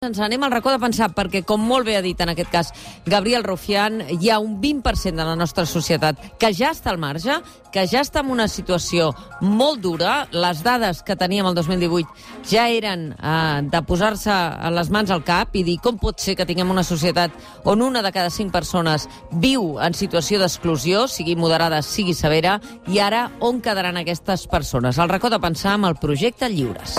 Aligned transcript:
Ens 0.00 0.16
anem 0.16 0.40
al 0.46 0.52
racó 0.54 0.70
de 0.72 0.78
pensar, 0.80 1.10
perquè, 1.12 1.42
com 1.44 1.60
molt 1.60 1.84
bé 1.84 1.98
ha 1.98 2.00
dit 2.00 2.16
en 2.24 2.30
aquest 2.32 2.48
cas 2.48 2.68
Gabriel 3.04 3.42
Rufián, 3.44 3.98
hi 4.08 4.30
ha 4.32 4.38
un 4.40 4.54
20% 4.62 5.12
de 5.12 5.26
la 5.28 5.34
nostra 5.36 5.66
societat 5.68 6.22
que 6.40 6.48
ja 6.56 6.70
està 6.72 6.88
al 6.88 6.96
marge, 6.96 7.34
que 7.68 7.84
ja 7.84 8.00
està 8.00 8.22
en 8.24 8.30
una 8.32 8.46
situació 8.48 9.10
molt 9.44 9.82
dura. 9.84 10.14
Les 10.32 10.62
dades 10.64 11.02
que 11.04 11.18
teníem 11.20 11.50
el 11.50 11.58
2018 11.58 12.48
ja 12.48 12.64
eren 12.72 13.10
eh, 13.12 13.60
de 13.68 13.82
posar-se 13.84 14.38
les 14.72 14.88
mans 14.88 15.12
al 15.12 15.20
cap 15.20 15.52
i 15.52 15.66
dir 15.68 15.76
com 15.84 16.00
pot 16.00 16.16
ser 16.16 16.32
que 16.38 16.48
tinguem 16.48 16.72
una 16.72 16.86
societat 16.88 17.36
on 17.68 17.84
una 17.84 18.00
de 18.00 18.16
cada 18.16 18.32
cinc 18.32 18.56
persones 18.56 19.04
viu 19.36 19.74
en 19.84 19.92
situació 19.92 20.40
d'exclusió, 20.40 21.10
sigui 21.12 21.36
moderada, 21.36 21.82
sigui 21.84 22.16
severa, 22.16 22.56
i 22.88 23.04
ara 23.04 23.26
on 23.44 23.60
quedaran 23.60 24.00
aquestes 24.00 24.48
persones? 24.48 24.96
El 24.96 25.12
racó 25.12 25.28
de 25.28 25.44
pensar 25.44 25.76
amb 25.76 25.92
el 25.92 26.00
projecte 26.00 26.48
Lliures. 26.48 26.96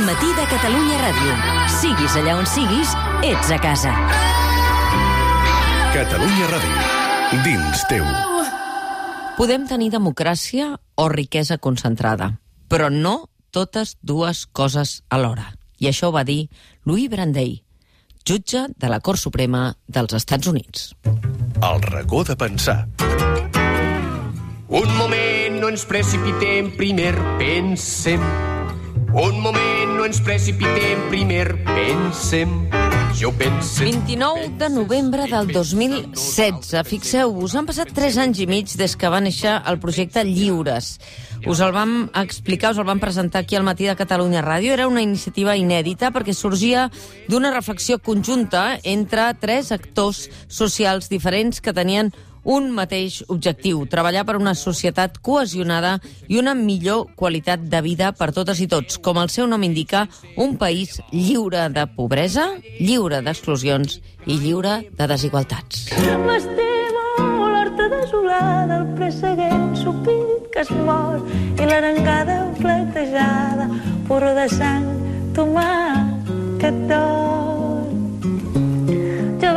El 0.00 0.06
matí 0.06 0.30
de 0.32 0.46
Catalunya 0.48 0.96
Ràdio. 0.96 1.32
Siguis 1.68 2.14
allà 2.16 2.38
on 2.40 2.46
siguis, 2.48 2.88
ets 3.20 3.50
a 3.52 3.58
casa. 3.60 3.90
Catalunya 5.92 6.46
Ràdio. 6.48 6.84
Dins 7.44 7.82
teu. 7.90 8.06
Podem 9.36 9.66
tenir 9.68 9.90
democràcia 9.92 10.70
o 10.96 11.08
riquesa 11.12 11.58
concentrada, 11.60 12.30
però 12.72 12.88
no 12.88 13.28
totes 13.52 13.98
dues 14.00 14.46
coses 14.46 15.02
alhora. 15.12 15.50
I 15.76 15.90
això 15.92 16.08
ho 16.08 16.16
va 16.16 16.24
dir 16.24 16.48
Louis 16.88 17.10
Brandeis, 17.12 17.60
jutge 18.24 18.70
de 18.72 18.88
la 18.88 19.02
Cort 19.04 19.20
Suprema 19.20 19.74
dels 19.84 20.16
Estats 20.16 20.48
Units. 20.48 20.94
El 21.60 21.84
racó 21.90 22.24
de 22.24 22.38
pensar. 22.40 22.86
Un 24.70 24.96
moment, 24.96 25.60
no 25.60 25.68
ens 25.68 25.84
precipitem, 25.84 26.72
primer 26.80 27.12
pensem. 27.36 28.24
Un 29.12 29.40
moment, 29.42 29.79
no 30.00 30.06
ens 30.08 30.20
precipitem, 30.24 31.00
primer 31.12 31.58
pensem. 31.66 32.48
Jo 33.20 33.34
pense... 33.36 33.84
29 33.84 34.56
de 34.56 34.68
novembre 34.72 35.26
del 35.28 35.50
2016. 35.52 36.70
Fixeu-vos, 36.88 37.52
han 37.52 37.68
passat 37.68 37.90
3 37.92 38.16
anys 38.22 38.40
i 38.40 38.46
mig 38.48 38.72
des 38.80 38.94
que 38.96 39.10
va 39.12 39.20
néixer 39.20 39.58
el 39.68 39.76
projecte 39.82 40.24
Lliures. 40.24 40.94
Us 41.44 41.60
el 41.60 41.74
vam 41.76 41.92
explicar, 42.16 42.72
us 42.72 42.80
el 42.80 42.88
vam 42.88 43.02
presentar 43.02 43.42
aquí 43.44 43.60
al 43.60 43.66
matí 43.66 43.90
de 43.90 43.98
Catalunya 43.98 44.40
Ràdio. 44.40 44.72
Era 44.72 44.88
una 44.88 45.04
iniciativa 45.04 45.58
inèdita 45.60 46.14
perquè 46.16 46.32
sorgia 46.32 46.88
d'una 47.28 47.52
reflexió 47.52 48.00
conjunta 48.00 48.78
entre 48.80 49.34
tres 49.36 49.68
actors 49.68 50.30
socials 50.48 51.12
diferents 51.12 51.60
que 51.60 51.76
tenien 51.76 52.14
un 52.44 52.70
mateix 52.74 53.20
objectiu, 53.28 53.84
treballar 53.90 54.24
per 54.28 54.36
una 54.38 54.54
societat 54.54 55.18
cohesionada 55.22 55.98
i 56.28 56.38
una 56.40 56.54
millor 56.54 57.14
qualitat 57.16 57.66
de 57.72 57.80
vida 57.84 58.12
per 58.16 58.30
totes 58.36 58.60
i 58.60 58.68
tots. 58.70 58.98
Com 58.98 59.20
el 59.20 59.30
seu 59.32 59.48
nom 59.50 59.62
indica, 59.66 60.06
un 60.36 60.56
país 60.60 61.00
lliure 61.12 61.68
de 61.74 61.86
pobresa, 61.96 62.48
lliure 62.80 63.20
d'exclusions 63.24 64.00
i 64.26 64.38
lliure 64.38 64.80
de 64.96 65.10
desigualtats. 65.10 65.88
M'estimo 66.26 67.48
l'horta 67.50 67.88
desolada, 67.96 68.80
el 68.80 68.88
presseguent 68.96 69.74
supit 69.76 70.48
que 70.54 70.64
es 70.64 70.70
mor 70.86 71.20
i 71.56 71.68
l'arengada 71.68 72.40
platejada, 72.60 73.68
porró 74.08 74.34
de 74.38 74.48
sang, 74.52 74.88
tomàquet 75.36 76.86
d'or. 76.90 77.39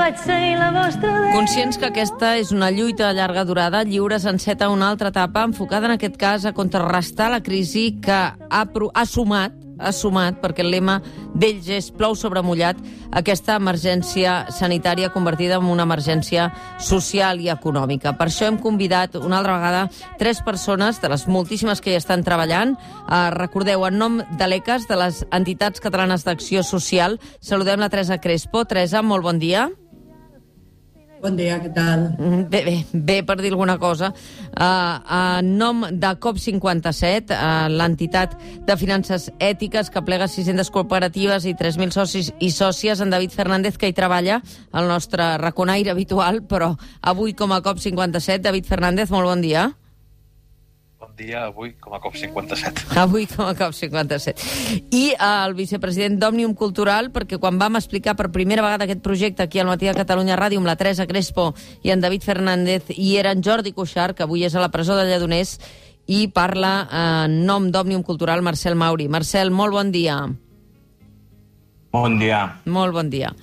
Vaig 0.03 0.17
seguir 0.19 0.57
la 0.59 0.67
vostra 0.75 1.13
dent. 1.15 1.29
Conscients 1.31 1.77
que 1.79 1.87
aquesta 1.87 2.33
és 2.35 2.49
una 2.51 2.67
lluita 2.75 3.07
de 3.07 3.15
llarga 3.15 3.45
durada, 3.47 3.85
Lliures 3.87 4.25
enceta 4.27 4.67
una 4.67 4.89
altra 4.91 5.13
etapa 5.13 5.45
enfocada 5.47 5.87
en 5.87 5.93
aquest 5.95 6.17
cas 6.19 6.43
a 6.43 6.51
contrarrestar 6.51 7.29
la 7.31 7.39
crisi 7.39 8.01
que 8.03 8.11
ha, 8.11 8.63
ha 8.67 9.05
sumat 9.07 9.55
ha 9.79 9.91
sumat, 9.91 10.37
perquè 10.39 10.61
el 10.63 10.69
lema 10.71 10.99
d'ells 11.33 11.67
és 11.73 11.87
plou 11.91 12.13
sobre 12.15 12.43
mullat, 12.45 12.77
aquesta 13.11 13.55
emergència 13.57 14.35
sanitària 14.53 15.09
convertida 15.11 15.57
en 15.57 15.67
una 15.71 15.83
emergència 15.87 16.49
social 16.79 17.41
i 17.41 17.49
econòmica. 17.52 18.13
Per 18.19 18.27
això 18.30 18.47
hem 18.47 18.59
convidat 18.61 19.17
una 19.19 19.39
altra 19.39 19.58
vegada 19.58 19.83
tres 20.19 20.43
persones, 20.45 21.02
de 21.02 21.09
les 21.09 21.27
moltíssimes 21.27 21.81
que 21.81 21.92
hi 21.92 21.99
estan 21.99 22.23
treballant. 22.23 22.75
Eh, 22.75 23.30
recordeu, 23.36 23.87
en 23.87 23.97
nom 23.97 24.19
de 24.19 24.47
l'ECAS, 24.47 24.87
de 24.87 24.99
les 24.99 25.23
entitats 25.31 25.83
catalanes 25.83 26.27
d'acció 26.27 26.63
social, 26.63 27.19
saludem 27.42 27.81
la 27.81 27.89
Teresa 27.89 28.21
Crespo. 28.21 28.63
Teresa, 28.65 29.02
molt 29.02 29.25
bon 29.25 29.42
dia. 29.42 29.71
Bon 31.23 31.38
dia, 31.39 31.56
què 31.64 31.70
tal? 31.72 32.02
Mm, 32.20 32.50
Bé, 32.52 32.60
bé, 32.67 32.73
bé 32.92 33.16
per 33.23 33.38
dir 33.39 33.54
alguna 33.54 33.78
cosa. 33.80 34.10
Uh, 34.52 34.98
en 35.39 35.54
nom 35.56 35.86
de 35.88 36.10
COP57, 36.20 37.32
uh, 37.32 37.70
l'entitat 37.72 38.36
de 38.67 38.76
finances 38.76 39.30
ètiques 39.39 39.88
que 39.94 40.04
plega 40.04 40.28
600 40.28 40.67
cooperatives 40.76 41.48
i 41.48 41.56
3.000 41.56 41.95
socis 41.95 42.34
i 42.44 42.52
sòcies, 42.52 43.00
en 43.00 43.14
David 43.16 43.32
Fernández, 43.32 43.78
que 43.80 43.88
hi 43.88 43.95
treballa, 43.95 44.42
el 44.73 44.92
nostre 44.92 45.38
raconaire 45.39 45.95
habitual, 45.95 46.42
però 46.44 46.73
avui 47.00 47.32
com 47.32 47.55
a 47.55 47.61
COP57. 47.64 48.44
David 48.44 48.67
Fernández, 48.67 49.08
molt 49.16 49.32
bon 49.32 49.48
dia. 49.48 49.70
Bon 51.03 51.11
dia, 51.17 51.41
avui 51.49 51.73
com 51.83 51.91
a 51.91 51.99
COP57. 51.99 52.95
Avui 53.03 53.25
com 53.27 53.43
a 53.43 53.52
COP57. 53.59 54.39
I 54.95 55.02
eh, 55.11 55.17
el 55.19 55.52
vicepresident 55.58 56.15
d'Òmnium 56.21 56.53
Cultural, 56.55 57.09
perquè 57.11 57.36
quan 57.43 57.58
vam 57.59 57.75
explicar 57.75 58.14
per 58.15 58.30
primera 58.31 58.64
vegada 58.64 58.87
aquest 58.87 59.02
projecte 59.03 59.43
aquí 59.43 59.59
al 59.59 59.67
Matí 59.67 59.89
de 59.89 59.97
Catalunya 59.97 60.39
Ràdio 60.39 60.61
amb 60.61 60.69
la 60.69 60.77
Teresa 60.80 61.03
Crespo 61.03 61.49
i 61.83 61.92
en 61.92 61.99
David 61.99 62.23
Fernández, 62.23 62.87
i 62.95 63.17
era 63.19 63.36
en 63.36 63.43
Jordi 63.43 63.75
Cuixart, 63.75 64.15
que 64.15 64.23
avui 64.23 64.47
és 64.47 64.55
a 64.55 64.63
la 64.63 64.71
presó 64.71 64.95
de 64.95 65.03
Lledoners, 65.09 65.58
i 66.08 66.30
parla 66.31 66.73
eh, 66.87 67.05
en 67.27 67.37
nom 67.52 67.67
d'Òmnium 67.67 68.08
Cultural 68.08 68.39
Marcel 68.39 68.80
Mauri. 68.80 69.11
Marcel, 69.11 69.52
molt 69.52 69.75
bon 69.75 69.92
dia. 69.92 70.21
Bon 71.92 72.15
dia. 72.15 72.45
Molt 72.63 72.95
bon 72.95 73.11
dia. 73.11 73.36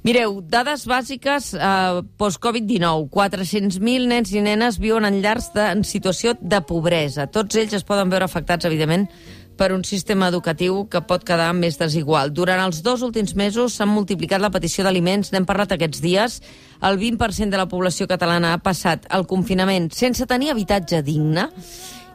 Mireu, 0.00 0.38
dades 0.40 0.86
bàsiques 0.88 1.50
eh, 1.52 1.98
post-Covid-19. 2.16 3.10
400.000 3.12 4.08
nens 4.08 4.30
i 4.32 4.40
nenes 4.40 4.78
viuen 4.80 5.04
en 5.04 5.18
llars 5.20 5.50
de, 5.52 5.66
en 5.74 5.84
situació 5.84 6.32
de 6.40 6.62
pobresa. 6.64 7.28
Tots 7.28 7.60
ells 7.60 7.76
es 7.76 7.84
poden 7.84 8.08
veure 8.08 8.24
afectats, 8.24 8.64
evidentment, 8.64 9.04
per 9.60 9.74
un 9.76 9.84
sistema 9.84 10.30
educatiu 10.32 10.86
que 10.88 11.02
pot 11.04 11.20
quedar 11.28 11.50
més 11.52 11.76
desigual. 11.76 12.32
Durant 12.32 12.62
els 12.64 12.80
dos 12.80 13.04
últims 13.04 13.36
mesos 13.36 13.76
s'han 13.76 13.92
multiplicat 13.92 14.40
la 14.40 14.48
petició 14.54 14.86
d'aliments, 14.86 15.34
n'hem 15.34 15.44
parlat 15.44 15.76
aquests 15.76 16.00
dies. 16.00 16.40
El 16.80 16.96
20% 16.96 17.52
de 17.52 17.60
la 17.60 17.68
població 17.68 18.08
catalana 18.08 18.54
ha 18.54 18.64
passat 18.64 19.04
el 19.12 19.28
confinament 19.28 19.90
sense 19.92 20.24
tenir 20.24 20.54
habitatge 20.54 21.02
digne 21.04 21.50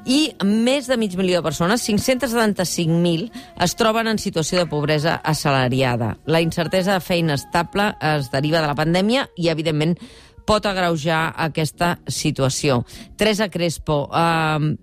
i 0.06 0.36
més 0.46 0.86
de 0.88 0.98
mig 1.02 1.16
milió 1.18 1.40
de 1.40 1.46
persones, 1.46 1.84
575.000, 1.90 3.26
es 3.66 3.76
troben 3.76 4.08
en 4.08 4.22
situació 4.22 4.62
de 4.62 4.70
pobresa 4.70 5.16
assalariada. 5.24 6.16
La 6.26 6.42
incertesa 6.46 6.94
de 6.94 7.02
feina 7.04 7.36
estable 7.36 7.92
es 8.14 8.30
deriva 8.32 8.62
de 8.62 8.70
la 8.70 8.78
pandèmia 8.78 9.26
i, 9.36 9.50
evidentment, 9.50 9.98
pot 10.46 10.66
agreujar 10.70 11.34
aquesta 11.42 11.96
situació. 12.08 12.84
Teresa 13.18 13.50
Crespo, 13.50 14.06
eh, 14.14 14.76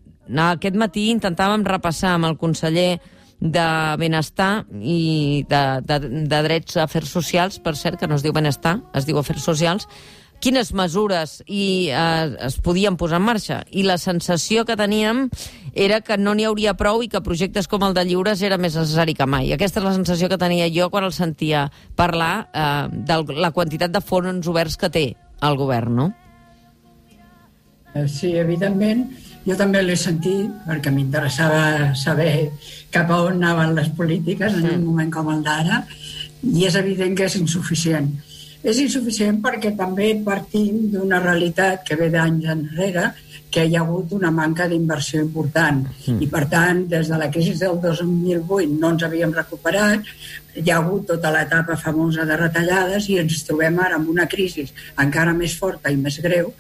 aquest 0.51 0.77
matí 0.77 1.09
intentàvem 1.15 1.65
repassar 1.65 2.17
amb 2.17 2.33
el 2.33 2.39
conseller 2.39 2.97
de 3.43 3.69
Benestar 3.99 4.65
i 4.79 5.45
de, 5.51 5.63
de, 5.87 5.99
de 6.31 6.43
Drets 6.47 6.77
Afers 6.79 7.11
Socials, 7.11 7.59
per 7.63 7.75
cert, 7.77 7.99
que 7.99 8.07
no 8.07 8.15
es 8.19 8.23
diu 8.23 8.35
Benestar, 8.35 8.79
es 8.95 9.07
diu 9.07 9.19
Afers 9.19 9.43
Socials, 9.43 9.89
quines 10.43 10.73
mesures 10.75 11.39
i, 11.47 11.89
eh, 11.95 12.37
es 12.49 12.59
podien 12.59 12.99
posar 12.99 13.21
en 13.21 13.27
marxa. 13.29 13.63
I 13.71 13.87
la 13.87 13.99
sensació 13.99 14.67
que 14.67 14.77
teníem 14.77 15.29
era 15.73 16.01
que 16.03 16.19
no 16.19 16.35
n'hi 16.35 16.49
hauria 16.49 16.75
prou 16.75 17.03
i 17.03 17.09
que 17.09 17.23
projectes 17.23 17.69
com 17.71 17.85
el 17.87 17.95
de 17.95 18.05
Lliures 18.09 18.43
era 18.43 18.59
més 18.59 18.77
necessari 18.77 19.15
que 19.15 19.27
mai. 19.27 19.53
Aquesta 19.55 19.81
és 19.81 19.87
la 19.87 19.95
sensació 19.95 20.29
que 20.29 20.41
tenia 20.41 20.69
jo 20.75 20.91
quan 20.91 21.07
el 21.07 21.15
sentia 21.15 21.69
parlar 21.97 22.49
eh, 22.53 22.89
de 22.91 23.23
la 23.39 23.53
quantitat 23.55 23.95
de 23.95 24.03
fons 24.03 24.51
oberts 24.51 24.77
que 24.77 24.91
té 24.91 25.07
el 25.43 25.57
govern, 25.57 25.95
no? 25.97 26.11
Eh, 27.95 28.09
Sí, 28.09 28.35
evidentment, 28.41 29.07
jo 29.47 29.57
també 29.59 29.83
l'he 29.83 29.97
sentit 30.01 30.51
perquè 30.67 30.91
m'interessava 30.91 31.95
saber 31.99 32.51
cap 32.91 33.11
a 33.11 33.23
on 33.29 33.39
anaven 33.39 33.75
les 33.79 33.91
polítiques 33.97 34.55
en 34.59 34.69
un 34.75 34.85
moment 34.91 35.11
com 35.13 35.31
el 35.33 35.43
d'ara 35.47 35.83
i 36.43 36.67
és 36.67 36.75
evident 36.79 37.15
que 37.17 37.27
és 37.29 37.37
insuficient. 37.39 38.11
És 38.63 38.79
insuficient 38.79 39.41
perquè 39.43 39.73
també 39.79 40.13
partim 40.25 40.89
d'una 40.93 41.19
realitat 41.23 41.83
que 41.87 41.99
ve 41.99 42.09
d'anys 42.13 42.49
enrere 42.55 43.11
que 43.53 43.67
hi 43.69 43.75
ha 43.77 43.83
hagut 43.83 44.15
una 44.17 44.31
manca 44.33 44.65
d'inversió 44.69 45.21
important. 45.21 45.83
I 46.09 46.29
per 46.31 46.47
tant 46.53 46.87
des 46.89 47.11
de 47.13 47.19
la 47.21 47.29
crisi 47.31 47.53
del 47.61 47.81
2008 47.83 48.79
no 48.79 48.95
ens 48.95 49.05
havíem 49.09 49.35
recuperat 49.37 50.09
hi 50.55 50.71
ha 50.71 50.79
hagut 50.79 51.07
tota 51.09 51.31
l'etapa 51.33 51.77
famosa 51.81 52.25
de 52.29 52.37
retallades 52.37 53.09
i 53.09 53.19
ens 53.23 53.43
trobem 53.49 53.79
ara 53.81 53.97
amb 53.99 54.11
una 54.13 54.27
crisi 54.29 54.67
encara 55.05 55.33
més 55.37 55.57
forta 55.59 55.93
i 55.93 55.97
més 55.97 56.19
greu 56.25 56.53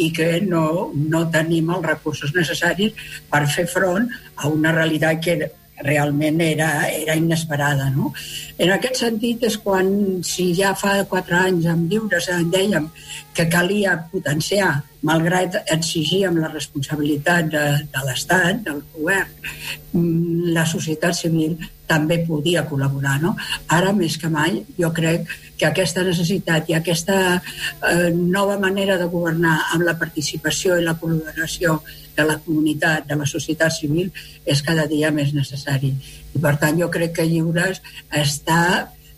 i 0.00 0.10
que 0.16 0.28
no, 0.40 0.90
no 0.94 1.24
tenim 1.34 1.70
els 1.74 1.86
recursos 1.86 2.34
necessaris 2.36 2.94
per 3.30 3.42
fer 3.54 3.66
front 3.66 4.06
a 4.36 4.48
una 4.48 4.72
realitat 4.76 5.18
que 5.24 5.50
realment 5.86 6.40
era, 6.44 6.70
era 6.88 7.16
inesperada. 7.18 7.90
No? 7.94 8.12
En 8.58 8.72
aquest 8.74 9.00
sentit 9.02 9.44
és 9.48 9.56
quan, 9.62 9.90
si 10.26 10.50
ja 10.56 10.74
fa 10.78 10.98
quatre 11.10 11.38
anys 11.40 11.68
amb 11.70 11.90
lliures 11.90 12.30
dèiem 12.52 12.88
que 13.34 13.48
calia 13.50 13.96
potenciar, 14.12 14.72
malgrat 15.06 15.60
exigíem 15.72 16.36
la 16.42 16.50
responsabilitat 16.52 17.50
de, 17.52 17.66
de 17.92 18.06
l'Estat, 18.06 18.64
del 18.66 18.82
govern, 18.94 19.52
mm, 19.92 20.50
la 20.56 20.66
societat 20.68 21.16
civil 21.16 21.56
també 21.90 22.20
podia 22.26 22.66
col·laborar. 22.70 23.18
No? 23.22 23.34
Ara, 23.76 23.92
més 23.96 24.16
que 24.20 24.30
mai, 24.32 24.60
jo 24.78 24.92
crec 24.94 25.26
que 25.60 25.68
aquesta 25.68 26.04
necessitat 26.06 26.70
i 26.70 26.76
aquesta 26.78 27.16
eh, 27.36 28.10
nova 28.14 28.56
manera 28.62 28.96
de 29.00 29.08
governar 29.12 29.56
amb 29.74 29.84
la 29.88 29.96
participació 30.00 30.78
i 30.78 30.86
la 30.86 30.96
col·laboració 31.00 31.80
de 32.16 32.26
la 32.28 32.38
comunitat, 32.44 33.06
de 33.08 33.18
la 33.18 33.28
societat 33.28 33.74
civil, 33.74 34.10
és 34.46 34.62
cada 34.66 34.86
dia 34.90 35.12
més 35.14 35.34
necessari. 35.36 35.92
I 36.34 36.40
per 36.40 36.56
tant 36.62 36.80
jo 36.80 36.88
crec 36.92 37.14
que 37.18 37.28
Lliures 37.28 37.82
està 38.22 38.62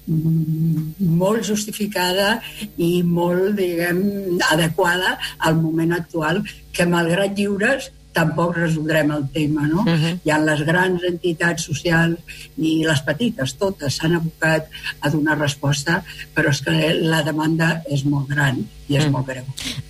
mm, 0.06 1.08
molt 1.22 1.46
justificada 1.48 2.36
i 2.76 2.92
molt, 3.06 3.54
diguem, 3.58 4.04
adequada 4.50 5.16
al 5.38 5.58
moment 5.60 5.98
actual, 5.98 6.42
que 6.72 6.88
malgrat 6.88 7.36
lliures 7.38 7.90
tampoc 8.12 8.56
resoldrem 8.56 9.10
el 9.16 9.24
tema, 9.32 9.66
no? 9.66 9.82
Uh 9.82 9.96
-huh. 9.96 10.18
Hi 10.24 10.30
ha 10.30 10.38
les 10.38 10.62
grans 10.66 11.02
entitats 11.02 11.64
socials 11.64 12.18
i 12.56 12.84
les 12.84 13.00
petites, 13.00 13.56
totes 13.56 13.96
s'han 13.96 14.14
abocat 14.14 14.68
a 15.00 15.10
donar 15.10 15.38
resposta, 15.38 16.02
però 16.34 16.50
és 16.50 16.60
que 16.60 16.94
la 16.94 17.22
demanda 17.22 17.82
és 17.90 18.04
molt 18.04 18.28
gran 18.28 18.64
i 18.88 18.96
és 18.96 19.06
mm. 19.06 19.12
molt 19.12 19.26
greu. 19.26 19.44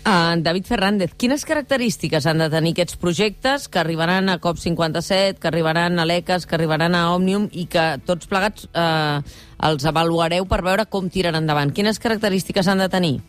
Uh, 0.07 0.43
David 0.43 0.67
Fernández, 0.67 1.15
quines 1.17 1.45
característiques 1.45 2.27
han 2.27 2.39
de 2.39 2.51
tenir 2.51 2.73
aquests 2.73 2.97
projectes 2.97 3.69
que 3.69 3.79
arribaran 3.79 4.29
a 4.29 4.39
COP57, 4.41 5.39
que 5.39 5.49
arribaran 5.49 5.99
a 5.99 6.05
l'ECAS, 6.05 6.47
que 6.47 6.55
arribaran 6.55 6.95
a 6.95 7.11
Òmnium 7.15 7.49
i 7.53 7.67
que 7.67 7.99
tots 8.07 8.27
plegats 8.27 8.69
uh, 8.75 9.23
els 9.59 9.85
avaluareu 9.85 10.47
per 10.47 10.63
veure 10.63 10.87
com 10.87 11.11
tiren 11.11 11.35
endavant? 11.35 11.73
Quines 11.73 11.99
característiques 11.99 12.69
han 12.69 12.79
de 12.79 12.89
tenir? 12.89 13.21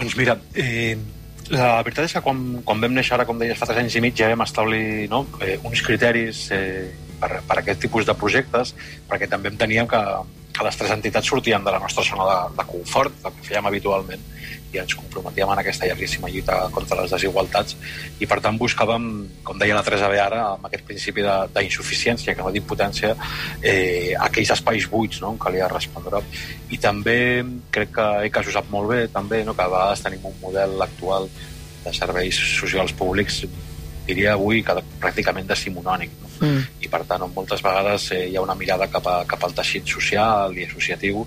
Doncs 0.00 0.16
mira, 0.16 0.38
eh, 0.54 0.96
la 1.50 1.82
veritat 1.82 2.06
és 2.06 2.14
que 2.14 2.22
quan, 2.24 2.40
quan 2.66 2.82
vam 2.82 2.94
néixer 2.94 3.16
ara, 3.16 3.26
com 3.26 3.38
deies, 3.40 3.58
fa 3.58 3.68
tres 3.68 3.80
anys 3.82 3.96
i 3.98 4.02
mig, 4.04 4.14
ja 4.18 4.30
vam 4.30 4.44
establir 4.44 5.08
no, 5.10 5.24
eh, 5.42 5.56
uns 5.66 5.82
criteris 5.86 6.44
eh, 6.54 6.90
per, 7.20 7.40
per 7.46 7.58
aquest 7.60 7.82
tipus 7.86 8.06
de 8.06 8.14
projectes, 8.18 8.74
perquè 9.10 9.28
també 9.30 9.50
enteníem 9.50 9.88
que, 9.90 10.00
que 10.54 10.66
les 10.66 10.78
tres 10.78 10.94
entitats 10.94 11.30
sortien 11.32 11.64
de 11.66 11.74
la 11.74 11.82
nostra 11.82 12.06
zona 12.06 12.28
de, 12.28 12.38
de 12.60 12.68
confort, 12.70 13.18
del 13.24 13.34
que 13.36 13.48
fèiem 13.50 13.66
habitualment, 13.70 14.22
i 14.72 14.80
ens 14.82 14.94
comprometíem 14.94 15.50
en 15.50 15.60
aquesta 15.62 15.88
llarguíssima 15.88 16.30
lluita 16.30 16.58
contra 16.74 17.00
les 17.02 17.14
desigualtats. 17.14 17.76
I 18.22 18.28
per 18.30 18.40
tant 18.44 18.58
buscàvem, 18.60 19.06
com 19.46 19.58
deia 19.58 19.76
la 19.76 19.84
Teresa 19.86 20.10
B 20.10 20.18
ara, 20.22 20.42
amb 20.54 20.66
aquest 20.68 20.86
principi 20.88 21.24
d'insuficiència, 21.24 22.34
que 22.34 22.44
no 22.44 22.52
d'impotència, 22.54 23.14
eh, 23.62 24.14
aquells 24.28 24.54
espais 24.56 24.86
buits 24.90 25.22
no, 25.24 25.34
en 25.34 25.40
calia 25.42 25.70
respondre. 25.70 26.22
I 26.70 26.78
també 26.78 27.18
crec 27.74 27.96
que 27.96 28.10
ECAS 28.30 28.50
ho 28.50 28.58
sap 28.58 28.70
molt 28.70 28.92
bé, 28.92 29.00
també, 29.12 29.42
no, 29.44 29.56
que 29.56 29.66
a 29.66 29.72
vegades 29.72 30.04
tenim 30.06 30.30
un 30.30 30.38
model 30.42 30.78
actual 30.86 31.28
de 31.84 31.92
serveis 31.96 32.36
socials 32.60 32.92
públics 32.92 33.42
diria 34.10 34.34
avui 34.34 34.64
que 34.66 34.76
pràcticament 35.02 35.48
decimonònic. 35.48 36.18
No? 36.20 36.30
Mm. 36.40 36.66
I 36.84 36.90
per 36.92 37.02
tant, 37.08 37.24
on 37.26 37.32
moltes 37.36 37.62
vegades 37.64 38.10
eh, 38.16 38.26
hi 38.30 38.36
ha 38.36 38.44
una 38.44 38.56
mirada 38.58 38.88
cap, 38.92 39.06
a, 39.06 39.20
cap 39.28 39.46
al 39.46 39.56
teixit 39.56 39.88
social 39.88 40.56
i 40.56 40.66
associatiu 40.66 41.24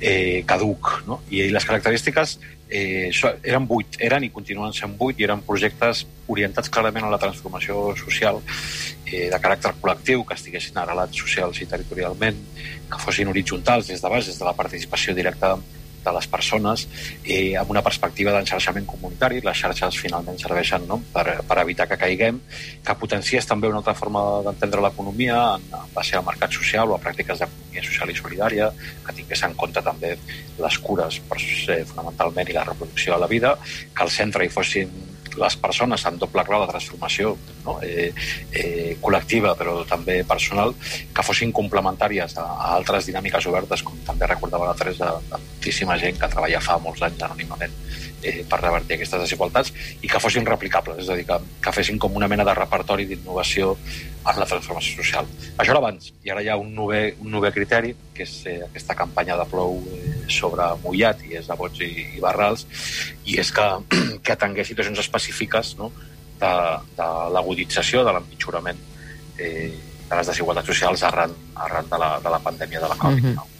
eh, 0.00 0.44
caduc. 0.46 0.92
No? 1.08 1.22
I 1.30 1.48
les 1.54 1.66
característiques 1.66 2.38
eh, 2.68 3.10
eren 3.42 3.66
vuit, 3.66 3.96
eren 4.04 4.24
i 4.26 4.30
continuen 4.34 4.74
sent 4.76 4.96
vuit, 4.98 5.18
i 5.18 5.26
eren 5.28 5.42
projectes 5.46 6.04
orientats 6.28 6.70
clarament 6.72 7.06
a 7.06 7.12
la 7.12 7.20
transformació 7.22 7.94
social 7.96 8.42
eh, 8.42 9.28
de 9.32 9.40
caràcter 9.40 9.74
col·lectiu, 9.80 10.24
que 10.28 10.36
estiguessin 10.36 10.78
arrelats 10.82 11.22
socials 11.24 11.62
i 11.62 11.70
territorialment, 11.70 12.44
que 12.90 13.02
fossin 13.02 13.30
horitzontals 13.30 13.88
des 13.92 14.02
de 14.02 14.12
baix, 14.12 14.28
des 14.28 14.38
de 14.38 14.48
la 14.48 14.56
participació 14.58 15.16
directa 15.16 15.56
de 16.04 16.14
les 16.14 16.28
persones 16.30 16.86
eh, 17.24 17.56
amb 17.60 17.70
una 17.74 17.82
perspectiva 17.84 18.32
d'enxarxament 18.34 18.86
comunitari. 18.88 19.42
Les 19.44 19.58
xarxes 19.62 19.98
finalment 20.00 20.38
serveixen 20.40 20.86
no? 20.88 21.00
per, 21.12 21.40
per 21.48 21.58
evitar 21.64 21.88
que 21.90 21.98
caiguem, 22.00 22.40
que 22.84 22.98
potencies 23.00 23.46
també 23.48 23.70
una 23.70 23.82
altra 23.82 23.96
forma 23.98 24.22
d'entendre 24.46 24.84
l'economia 24.84 25.40
en, 25.56 25.68
en 25.82 25.92
base 25.94 26.16
al 26.16 26.26
mercat 26.26 26.54
social 26.54 26.90
o 26.90 26.96
a 26.96 27.02
pràctiques 27.02 27.42
d'economia 27.42 27.84
social 27.84 28.10
i 28.10 28.18
solidària, 28.18 28.70
que 29.06 29.16
tingués 29.20 29.44
en 29.46 29.54
compte 29.58 29.82
també 29.84 30.14
les 30.58 30.80
cures 30.84 31.20
per, 31.28 31.38
eh, 31.74 31.84
fonamentalment 31.88 32.48
i 32.48 32.56
la 32.56 32.66
reproducció 32.68 33.14
de 33.14 33.22
la 33.24 33.30
vida, 33.30 33.54
que 33.94 34.04
al 34.04 34.12
centre 34.14 34.44
hi 34.44 34.52
fossin 34.52 34.92
les 35.40 35.56
persones 35.62 36.04
amb 36.08 36.20
doble 36.20 36.44
grau 36.48 36.64
de 36.64 36.70
transformació 36.72 37.34
no? 37.64 37.78
eh, 37.82 38.10
eh, 38.52 38.96
col·lectiva 39.02 39.54
però 39.58 39.80
també 39.88 40.20
personal 40.28 40.74
que 41.14 41.26
fossin 41.26 41.54
complementàries 41.54 42.36
a, 42.38 42.44
a 42.44 42.74
altres 42.78 43.08
dinàmiques 43.10 43.48
obertes 43.50 43.84
com 43.86 43.98
també 44.06 44.28
recordava 44.30 44.70
la 44.70 44.76
Teresa 44.78 45.14
de 45.30 45.38
moltíssima 45.38 45.98
gent 46.00 46.18
que 46.20 46.30
treballa 46.34 46.62
fa 46.64 46.78
molts 46.82 47.02
anys 47.06 47.24
anònimament 47.26 47.74
eh, 48.22 48.44
per 48.48 48.60
revertir 48.60 48.96
aquestes 48.96 49.22
desigualtats 49.22 49.72
i 50.02 50.10
que 50.10 50.20
fossin 50.20 50.46
replicables, 50.46 51.02
és 51.02 51.10
a 51.10 51.16
dir, 51.18 51.26
que, 51.28 51.38
que 51.64 51.74
fessin 51.74 51.98
com 52.02 52.16
una 52.18 52.28
mena 52.30 52.46
de 52.46 52.54
repertori 52.56 53.06
d'innovació 53.08 53.74
en 54.28 54.40
la 54.40 54.46
transformació 54.46 55.02
social. 55.02 55.28
Això 55.56 55.72
era 55.72 55.80
abans, 55.80 56.10
i 56.24 56.32
ara 56.32 56.42
hi 56.42 56.50
ha 56.50 56.58
un 56.60 56.74
nou, 56.74 56.92
un 56.92 57.30
nou 57.32 57.46
criteri, 57.54 57.94
que 58.14 58.26
és 58.26 58.34
eh, 58.50 58.58
aquesta 58.66 58.96
campanya 58.98 59.38
de 59.38 59.46
plou 59.50 59.78
eh, 59.94 60.16
sobre 60.32 60.66
mullat, 60.82 61.22
i 61.28 61.38
és 61.38 61.48
de 61.48 61.56
vots 61.58 61.80
i, 61.84 61.90
i 62.16 62.22
barrals, 62.22 62.66
i 63.24 63.38
és 63.40 63.52
que, 63.54 63.68
que 64.24 64.34
atengués 64.34 64.72
situacions 64.72 64.98
específiques 65.04 65.27
no? 65.78 65.92
de, 66.40 66.54
de 66.96 67.10
l'agudització, 67.34 68.04
de 68.06 68.12
l'empitjorament 68.16 68.80
eh, 69.38 69.70
de 70.08 70.16
les 70.16 70.26
desigualtats 70.32 70.66
socials 70.66 71.02
arran, 71.04 71.34
arran 71.54 71.88
de, 71.90 71.98
la, 72.00 72.10
de 72.24 72.34
la 72.34 72.40
pandèmia 72.40 72.80
de 72.80 72.88
la 72.88 72.96
Covid-19. 72.96 73.32
Mm 73.32 73.36
-hmm. 73.36 73.54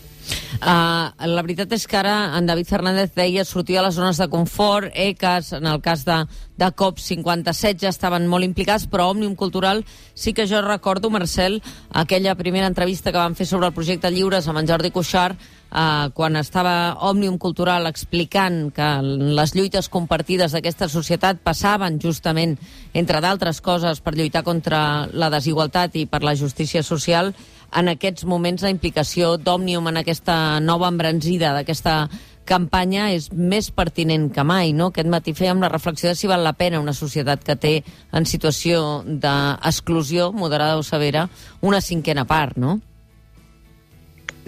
Uh, 0.59 1.15
la 1.31 1.43
veritat 1.45 1.71
és 1.73 1.87
que 1.87 1.97
ara 1.97 2.37
en 2.37 2.47
David 2.49 2.67
Fernández 2.67 3.13
deia 3.15 3.45
sortir 3.47 3.79
a 3.79 3.83
les 3.83 3.95
zones 3.95 4.19
de 4.19 4.27
confort, 4.29 4.91
ECAS, 4.93 5.53
en 5.53 5.67
el 5.71 5.81
cas 5.81 6.05
de, 6.05 6.17
de 6.59 6.67
COP57 6.67 7.79
ja 7.85 7.93
estaven 7.93 8.27
molt 8.27 8.45
implicats, 8.45 8.89
però 8.91 9.07
Òmnium 9.13 9.37
Cultural 9.37 9.85
sí 10.15 10.35
que 10.35 10.49
jo 10.51 10.61
recordo, 10.61 11.11
Marcel, 11.11 11.63
aquella 11.91 12.35
primera 12.35 12.67
entrevista 12.67 13.13
que 13.13 13.23
van 13.23 13.37
fer 13.39 13.47
sobre 13.47 13.71
el 13.71 13.77
projecte 13.77 14.11
Lliures 14.11 14.49
amb 14.49 14.59
en 14.59 14.69
Jordi 14.69 14.91
Cuixart, 14.91 15.39
uh, 15.71 16.09
quan 16.15 16.37
estava 16.37 16.97
Òmnium 17.09 17.39
Cultural 17.39 17.87
explicant 17.91 18.71
que 18.75 18.89
les 19.03 19.55
lluites 19.57 19.91
compartides 19.93 20.55
d'aquesta 20.55 20.89
societat 20.89 21.43
passaven 21.45 22.01
justament, 22.03 22.57
entre 22.95 23.21
d'altres 23.25 23.61
coses, 23.61 24.01
per 24.01 24.17
lluitar 24.17 24.45
contra 24.47 25.09
la 25.13 25.31
desigualtat 25.31 25.97
i 25.97 26.07
per 26.07 26.23
la 26.23 26.37
justícia 26.37 26.83
social, 26.83 27.35
en 27.77 27.93
aquests 27.93 28.25
moments 28.25 28.65
la 28.65 28.73
implicació 28.73 29.37
d'Òmnium 29.37 29.91
en 29.91 30.01
aquesta 30.01 30.59
nova 30.65 30.89
embranzida 30.89 31.53
d'aquesta 31.53 32.09
campanya 32.49 33.11
és 33.13 33.29
més 33.33 33.69
pertinent 33.77 34.31
que 34.33 34.45
mai, 34.47 34.73
no? 34.73 34.89
Aquest 34.89 35.11
matí 35.13 35.35
fèiem 35.37 35.61
la 35.61 35.69
reflexió 35.69 36.09
de 36.09 36.17
si 36.17 36.31
val 36.31 36.45
la 36.47 36.55
pena 36.57 36.81
una 36.81 36.97
societat 36.97 37.45
que 37.45 37.59
té 37.61 37.75
en 38.17 38.25
situació 38.25 39.03
d'exclusió, 39.05 40.31
moderada 40.33 40.79
o 40.81 40.87
severa, 40.87 41.29
una 41.61 41.83
cinquena 41.85 42.25
part, 42.25 42.57
no? 42.57 42.79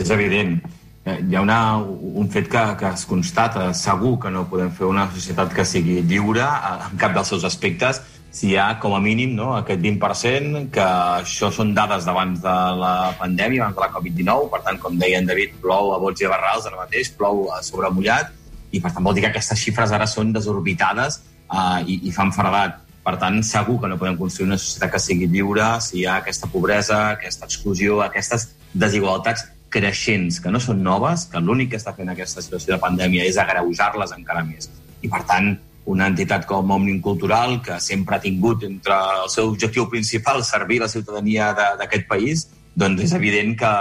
És 0.00 0.09
evident. 0.09 0.62
Eh, 1.04 1.19
hi 1.30 1.35
ha 1.35 1.40
una, 1.40 1.78
un 1.78 2.28
fet 2.28 2.49
que, 2.52 2.62
que 2.78 2.88
es 2.92 3.07
constata. 3.09 3.71
Segur 3.75 4.19
que 4.21 4.33
no 4.33 4.47
podem 4.50 4.73
fer 4.76 4.88
una 4.88 5.09
societat 5.14 5.52
que 5.57 5.64
sigui 5.64 6.00
lliure 6.04 6.45
en 6.45 6.99
cap 7.00 7.14
dels 7.16 7.33
seus 7.33 7.47
aspectes 7.49 8.02
si 8.30 8.52
hi 8.52 8.57
ha 8.57 8.78
com 8.78 8.95
a 8.95 9.00
mínim 9.02 9.33
no, 9.35 9.49
aquest 9.57 9.80
20%, 9.83 10.61
que 10.75 10.85
això 10.85 11.50
són 11.50 11.73
dades 11.75 12.04
d'abans 12.07 12.38
de 12.42 12.57
la 12.78 12.92
pandèmia, 13.19 13.64
abans 13.64 13.75
de 13.76 13.83
la 13.83 13.90
Covid-19, 13.97 14.50
per 14.52 14.61
tant, 14.66 14.78
com 14.83 14.99
deia 15.00 15.19
en 15.19 15.26
David, 15.26 15.57
plou 15.64 15.90
a 15.95 15.99
bots 15.99 16.23
i 16.23 16.28
a 16.28 16.30
barrals 16.30 16.69
ara 16.69 16.78
mateix, 16.78 17.11
plou 17.19 17.49
a 17.50 17.59
sobre 17.66 17.90
mullat, 17.90 18.30
i 18.71 18.78
per 18.78 18.92
tant 18.95 19.02
vol 19.02 19.16
dir 19.19 19.26
que 19.26 19.33
aquestes 19.33 19.59
xifres 19.59 19.90
ara 19.97 20.07
són 20.07 20.30
desorbitades 20.37 21.19
uh, 21.50 21.83
i, 21.83 21.99
i 22.07 22.14
fan 22.14 22.30
fredat. 22.37 22.78
Per 23.02 23.16
tant, 23.19 23.40
segur 23.42 23.80
que 23.83 23.90
no 23.90 23.99
podem 23.99 24.19
construir 24.21 24.52
una 24.52 24.61
societat 24.61 24.95
que 24.95 25.02
sigui 25.02 25.26
lliure 25.33 25.73
si 25.83 26.02
hi 26.02 26.07
ha 26.07 26.21
aquesta 26.21 26.47
pobresa, 26.52 27.00
aquesta 27.16 27.49
exclusió, 27.49 27.99
aquestes 28.04 28.52
desigualtats 28.78 29.49
creixents, 29.71 30.41
que 30.43 30.50
no 30.50 30.61
són 30.61 30.83
noves, 30.83 31.27
que 31.31 31.41
l'únic 31.41 31.73
que 31.73 31.81
està 31.81 31.95
fent 31.97 32.11
aquesta 32.12 32.43
situació 32.43 32.75
de 32.75 32.81
pandèmia 32.83 33.27
és 33.29 33.39
agreujar-les 33.39 34.15
encara 34.17 34.43
més. 34.47 34.69
I, 35.00 35.09
per 35.09 35.23
tant, 35.29 35.55
una 35.91 36.11
entitat 36.11 36.45
com 36.47 36.71
Òmnium 36.71 37.00
Cultural, 37.03 37.59
que 37.65 37.79
sempre 37.81 38.17
ha 38.17 38.23
tingut 38.23 38.65
entre 38.67 38.97
el 39.23 39.31
seu 39.33 39.49
objectiu 39.50 39.89
principal 39.91 40.45
servir 40.45 40.81
la 40.83 40.91
ciutadania 40.93 41.53
d'aquest 41.55 42.07
país, 42.11 42.47
doncs 42.79 43.07
és 43.07 43.15
evident 43.17 43.57
que, 43.59 43.73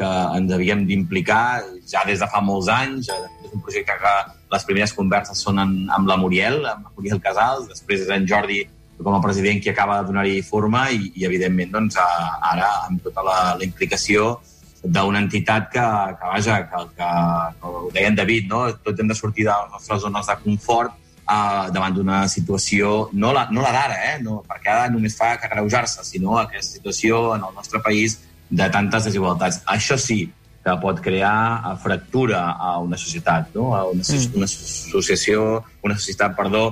que 0.00 0.10
ens 0.38 0.52
havíem 0.52 0.84
d'implicar 0.88 1.62
ja 1.88 2.04
des 2.08 2.20
de 2.20 2.28
fa 2.30 2.42
molts 2.44 2.68
anys. 2.72 3.10
És 3.44 3.52
un 3.52 3.62
projecte 3.62 3.96
que 4.00 4.14
les 4.54 4.66
primeres 4.68 4.94
converses 4.96 5.40
són 5.46 5.60
en, 5.62 5.76
amb 5.94 6.10
la 6.10 6.18
Muriel, 6.20 6.64
amb 6.64 6.88
la 6.88 6.94
Muriel 6.96 7.22
Casals, 7.22 7.68
després 7.70 8.04
és 8.06 8.16
en 8.16 8.26
Jordi 8.28 8.64
com 8.94 9.14
a 9.16 9.20
president 9.20 9.58
qui 9.60 9.72
acaba 9.72 10.00
de 10.00 10.06
donar-hi 10.06 10.42
forma 10.46 10.86
i, 10.94 11.10
i 11.18 11.24
evidentment, 11.26 11.72
doncs, 11.72 11.96
ara 11.98 12.68
amb 12.86 13.02
tota 13.02 13.24
la, 13.26 13.38
la 13.58 13.66
implicació 13.66 14.36
d'una 14.84 15.22
entitat 15.24 15.70
que, 15.72 15.84
que 16.20 16.28
vaja, 16.28 16.58
que, 16.68 16.82
que, 16.96 17.08
que 17.60 17.70
ho 17.70 17.88
deia 17.94 18.10
en 18.10 18.18
David, 18.18 18.50
no? 18.50 18.66
tots 18.84 19.00
hem 19.00 19.08
de 19.08 19.16
sortir 19.16 19.46
de 19.48 19.54
les 19.54 19.72
nostres 19.72 20.02
zones 20.04 20.28
de 20.28 20.36
confort 20.42 20.92
uh, 20.92 21.72
davant 21.72 21.96
d'una 21.96 22.20
situació, 22.28 23.08
no 23.12 23.32
la, 23.32 23.46
no 23.50 23.64
la 23.64 23.72
d'ara, 23.72 23.98
eh? 24.12 24.14
no, 24.22 24.42
perquè 24.48 24.72
ara 24.74 24.92
només 24.92 25.16
fa 25.16 25.34
que 25.40 25.50
greujar-se, 25.52 26.04
sinó 26.04 26.38
aquesta 26.42 26.76
situació 26.76 27.26
en 27.38 27.48
el 27.48 27.56
nostre 27.56 27.80
país 27.84 28.20
de 28.50 28.68
tantes 28.70 29.08
desigualtats. 29.08 29.62
Això 29.72 29.96
sí, 29.98 30.26
que 30.64 30.74
pot 30.80 31.00
crear 31.04 31.60
a 31.64 31.74
fractura 31.76 32.46
a 32.52 32.78
una 32.80 32.96
societat, 33.00 33.50
no? 33.56 33.74
a 33.76 33.84
una, 33.88 34.04
mm. 34.04 34.36
una 34.36 34.48
associació, 34.48 35.62
una 35.84 35.96
societat, 35.96 36.36
perdó, 36.36 36.66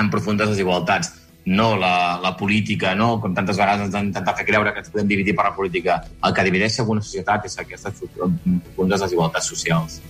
amb 0.00 0.10
profundes 0.10 0.48
desigualtats 0.50 1.19
no 1.46 1.76
la, 1.76 2.20
la 2.20 2.36
política, 2.36 2.94
no? 2.94 3.14
com 3.20 3.34
tantes 3.34 3.56
vegades 3.56 3.86
ens 3.86 3.96
han 3.96 4.10
intentat 4.10 4.38
fer 4.42 4.46
creure 4.50 4.72
que 4.74 4.82
ens 4.84 4.92
podem 4.92 5.08
dividir 5.08 5.34
per 5.36 5.48
la 5.48 5.54
política. 5.56 6.00
El 6.26 6.34
que 6.36 6.44
divideix 6.46 6.78
alguna 6.80 7.02
societat 7.04 7.46
és 7.48 7.58
aquestes 7.58 8.02
profundes 8.16 9.04
desigualtats 9.06 9.48
socials. 9.48 10.00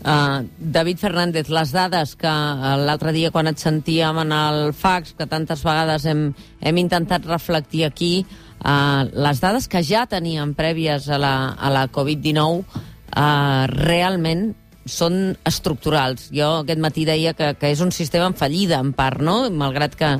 Uh, 0.00 0.48
David 0.58 0.96
Fernández, 0.96 1.50
les 1.52 1.72
dades 1.76 2.14
que 2.16 2.28
uh, 2.28 2.76
l'altre 2.80 3.12
dia 3.12 3.30
quan 3.30 3.50
et 3.50 3.60
sentíem 3.60 4.16
en 4.22 4.32
el 4.32 4.72
fax, 4.72 5.12
que 5.16 5.28
tantes 5.28 5.62
vegades 5.64 6.06
hem, 6.08 6.30
hem 6.60 6.80
intentat 6.80 7.26
reflectir 7.28 7.84
aquí, 7.84 8.24
uh, 8.64 9.04
les 9.12 9.42
dades 9.44 9.68
que 9.68 9.84
ja 9.84 10.06
teníem 10.08 10.54
prèvies 10.56 11.08
a 11.12 11.20
la, 11.20 11.34
a 11.52 11.70
la 11.72 11.84
Covid-19 11.92 12.64
uh, 12.64 13.68
realment 13.76 14.50
són 14.88 15.36
estructurals. 15.46 16.30
Jo 16.32 16.62
aquest 16.62 16.80
matí 16.80 17.04
deia 17.04 17.36
que, 17.36 17.52
que 17.60 17.70
és 17.70 17.84
un 17.84 17.92
sistema 17.92 18.30
en 18.30 18.36
fallida, 18.40 18.80
en 18.80 18.94
part, 18.96 19.20
no? 19.20 19.42
malgrat 19.52 19.94
que, 20.00 20.14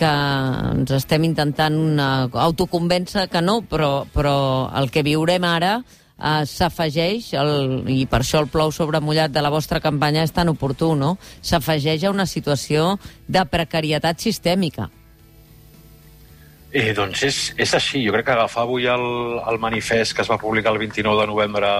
que 0.00 0.10
ens 0.72 0.92
estem 0.96 1.26
intentant 1.28 1.78
autoconvèncer 2.00 3.28
que 3.32 3.42
no, 3.44 3.60
però, 3.68 4.06
però 4.14 4.34
el 4.80 4.88
que 4.92 5.04
viurem 5.06 5.44
ara 5.44 5.78
eh, 5.80 6.44
s'afegeix, 6.48 7.32
i 7.92 8.04
per 8.10 8.22
això 8.22 8.40
el 8.44 8.48
plou 8.52 8.72
sobre 8.72 9.02
mullat 9.04 9.32
de 9.34 9.42
la 9.44 9.52
vostra 9.52 9.80
campanya 9.84 10.24
és 10.24 10.32
tan 10.36 10.52
oportú, 10.52 10.94
no? 10.96 11.16
S'afegeix 11.42 12.04
a 12.04 12.14
una 12.14 12.26
situació 12.26 12.94
de 13.28 13.44
precarietat 13.48 14.20
sistèmica. 14.20 14.90
Eh, 16.70 16.92
doncs 16.94 17.24
és, 17.26 17.38
és 17.58 17.72
així. 17.74 18.04
Jo 18.06 18.14
crec 18.14 18.28
que 18.28 18.36
agafar 18.36 18.62
avui 18.62 18.86
el, 18.86 19.06
el 19.50 19.58
manifest 19.58 20.14
que 20.14 20.22
es 20.22 20.30
va 20.30 20.38
publicar 20.38 20.70
el 20.72 20.78
29 20.78 21.24
de 21.24 21.26
novembre 21.26 21.70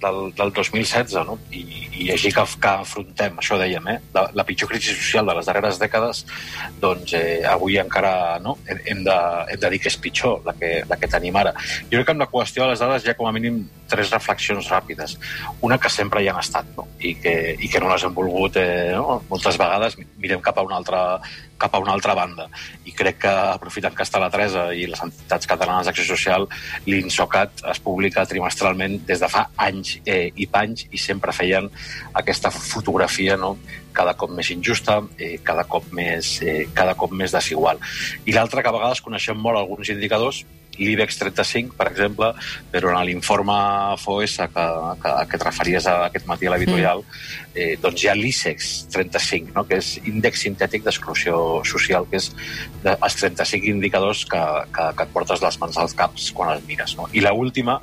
del, 0.00 0.32
del 0.34 0.52
2016 0.52 1.14
no? 1.26 1.38
I, 1.54 1.62
i 2.04 2.08
així 2.14 2.32
que, 2.34 2.44
que 2.60 2.72
afrontem, 2.84 3.38
això 3.40 3.58
dèiem, 3.60 3.86
eh? 3.92 3.96
la, 4.14 4.26
la 4.36 4.46
pitjor 4.46 4.70
crisi 4.72 4.94
social 4.94 5.28
de 5.28 5.36
les 5.38 5.48
darreres 5.48 5.78
dècades, 5.80 6.24
doncs 6.82 7.14
eh, 7.18 7.42
avui 7.48 7.78
encara 7.80 8.40
no? 8.44 8.56
hem, 8.68 8.82
hem, 8.92 9.04
de, 9.06 9.16
hem 9.54 9.62
de 9.62 9.72
dir 9.74 9.80
que 9.82 9.92
és 9.92 9.98
pitjor 10.00 10.42
la 10.46 10.56
que, 10.58 10.74
la 10.90 10.98
que 11.00 11.10
tenim 11.10 11.36
ara. 11.40 11.54
Jo 11.88 11.96
crec 11.96 12.10
que 12.10 12.16
amb 12.16 12.24
la 12.24 12.30
qüestió 12.32 12.64
de 12.64 12.72
les 12.72 12.84
dades 12.84 13.06
hi 13.06 13.12
ha 13.12 13.16
com 13.18 13.30
a 13.30 13.34
mínim 13.34 13.62
tres 13.90 14.10
reflexions 14.14 14.68
ràpides. 14.72 15.16
Una 15.66 15.78
que 15.78 15.92
sempre 15.92 16.22
hi 16.22 16.30
han 16.32 16.40
estat 16.40 16.68
no? 16.76 16.88
I, 16.98 17.14
que, 17.20 17.34
i 17.60 17.70
que 17.70 17.82
no 17.82 17.90
les 17.92 18.04
hem 18.06 18.14
volgut 18.16 18.58
eh, 18.60 18.94
no? 18.96 19.20
moltes 19.30 19.58
vegades 19.60 19.98
mirem 20.20 20.42
cap 20.44 20.58
a 20.58 20.66
una 20.66 20.78
altra 20.80 21.04
cap 21.58 21.74
a 21.74 21.80
una 21.82 21.92
altra 21.94 22.14
banda. 22.14 22.48
I 22.84 22.92
crec 22.96 23.20
que, 23.24 23.32
aprofitant 23.54 23.94
que 23.96 24.04
està 24.06 24.20
la 24.22 24.30
Teresa 24.32 24.66
i 24.74 24.86
les 24.90 25.02
entitats 25.04 25.48
catalanes 25.50 25.88
d'acció 25.88 26.06
social, 26.08 26.48
l'INSOCAT 26.86 27.64
es 27.72 27.80
publica 27.84 28.26
trimestralment 28.28 29.00
des 29.08 29.22
de 29.22 29.30
fa 29.30 29.46
anys 29.68 29.98
eh, 30.04 30.30
i 30.34 30.48
panys 30.50 30.88
i 30.90 31.00
sempre 31.00 31.34
feien 31.36 31.70
aquesta 32.20 32.52
fotografia 32.54 33.38
no? 33.40 33.54
cada 33.94 34.16
cop 34.18 34.32
més 34.34 34.50
injusta, 34.50 34.98
eh, 35.18 35.38
cada, 35.46 35.64
cop 35.70 35.86
més, 35.94 36.40
eh, 36.42 36.66
cada 36.74 36.96
cop 36.98 37.14
més 37.14 37.32
desigual. 37.32 37.78
I 38.26 38.34
l'altra, 38.34 38.62
que 38.62 38.68
a 38.68 38.74
vegades 38.74 39.00
coneixem 39.04 39.38
molt 39.38 39.60
alguns 39.60 39.92
indicadors, 39.94 40.42
l'IBEX 40.74 41.20
35, 41.20 41.76
per 41.78 41.86
exemple, 41.92 42.32
però 42.72 42.90
en 42.90 43.06
l'informe 43.06 43.54
FOS 44.02 44.36
que, 44.50 44.64
que, 45.02 45.12
que 45.30 45.38
et 45.38 45.46
referies 45.46 45.86
a 45.86 45.96
aquest 46.08 46.26
matí 46.26 46.48
a 46.48 46.54
l'editorial, 46.54 47.04
mm. 47.04 47.43
Eh, 47.54 47.74
doncs 47.80 48.04
hi 48.04 48.10
ha 48.10 48.14
l'ICEX 48.18 48.72
35, 48.92 49.54
no? 49.54 49.64
que 49.68 49.78
és 49.80 49.94
índex 50.02 50.44
sintètic 50.44 50.84
d'exclusió 50.84 51.38
social, 51.66 52.06
que 52.10 52.18
és 52.20 52.30
de, 52.82 52.94
els 52.94 53.18
35 53.20 53.70
indicadors 53.70 54.24
que, 54.30 54.42
que, 54.74 54.88
que 54.98 55.06
et 55.06 55.14
portes 55.14 55.42
les 55.44 55.58
mans 55.62 55.78
als 55.80 55.96
caps 55.98 56.30
quan 56.36 56.54
els 56.54 56.66
mires. 56.68 56.96
No? 56.98 57.08
I 57.12 57.22
l 57.24 57.32
última, 57.34 57.80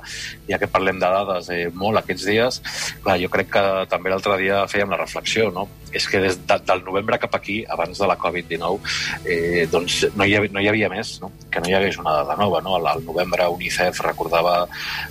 ja 0.48 0.58
que 0.60 0.70
parlem 0.70 1.00
de 1.00 1.08
dades 1.08 1.50
eh, 1.52 1.66
molt 1.74 2.00
aquests 2.00 2.28
dies, 2.28 2.60
clar, 3.04 3.18
jo 3.20 3.30
crec 3.32 3.52
que 3.52 3.64
també 3.90 4.12
l'altre 4.12 4.38
dia 4.40 4.62
fèiem 4.70 4.92
la 4.92 5.00
reflexió, 5.00 5.50
no? 5.54 5.68
és 5.92 6.06
que 6.08 6.20
des 6.22 6.38
de, 6.40 6.56
del 6.68 6.84
novembre 6.86 7.18
cap 7.20 7.34
aquí, 7.36 7.62
abans 7.68 7.98
de 8.00 8.08
la 8.08 8.16
Covid-19, 8.20 8.94
eh, 9.28 9.66
doncs 9.72 9.98
no 10.16 10.24
hi, 10.24 10.36
havia, 10.38 10.52
no 10.54 10.62
hi 10.62 10.70
havia 10.70 10.88
més, 10.92 11.18
no? 11.24 11.32
que 11.52 11.60
no 11.60 11.68
hi 11.68 11.76
hagués 11.76 12.00
una 12.00 12.16
dada 12.22 12.36
nova. 12.40 12.62
No? 12.64 12.78
Al 12.80 13.04
novembre 13.04 13.48
UNICEF 13.52 14.00
recordava 14.06 14.66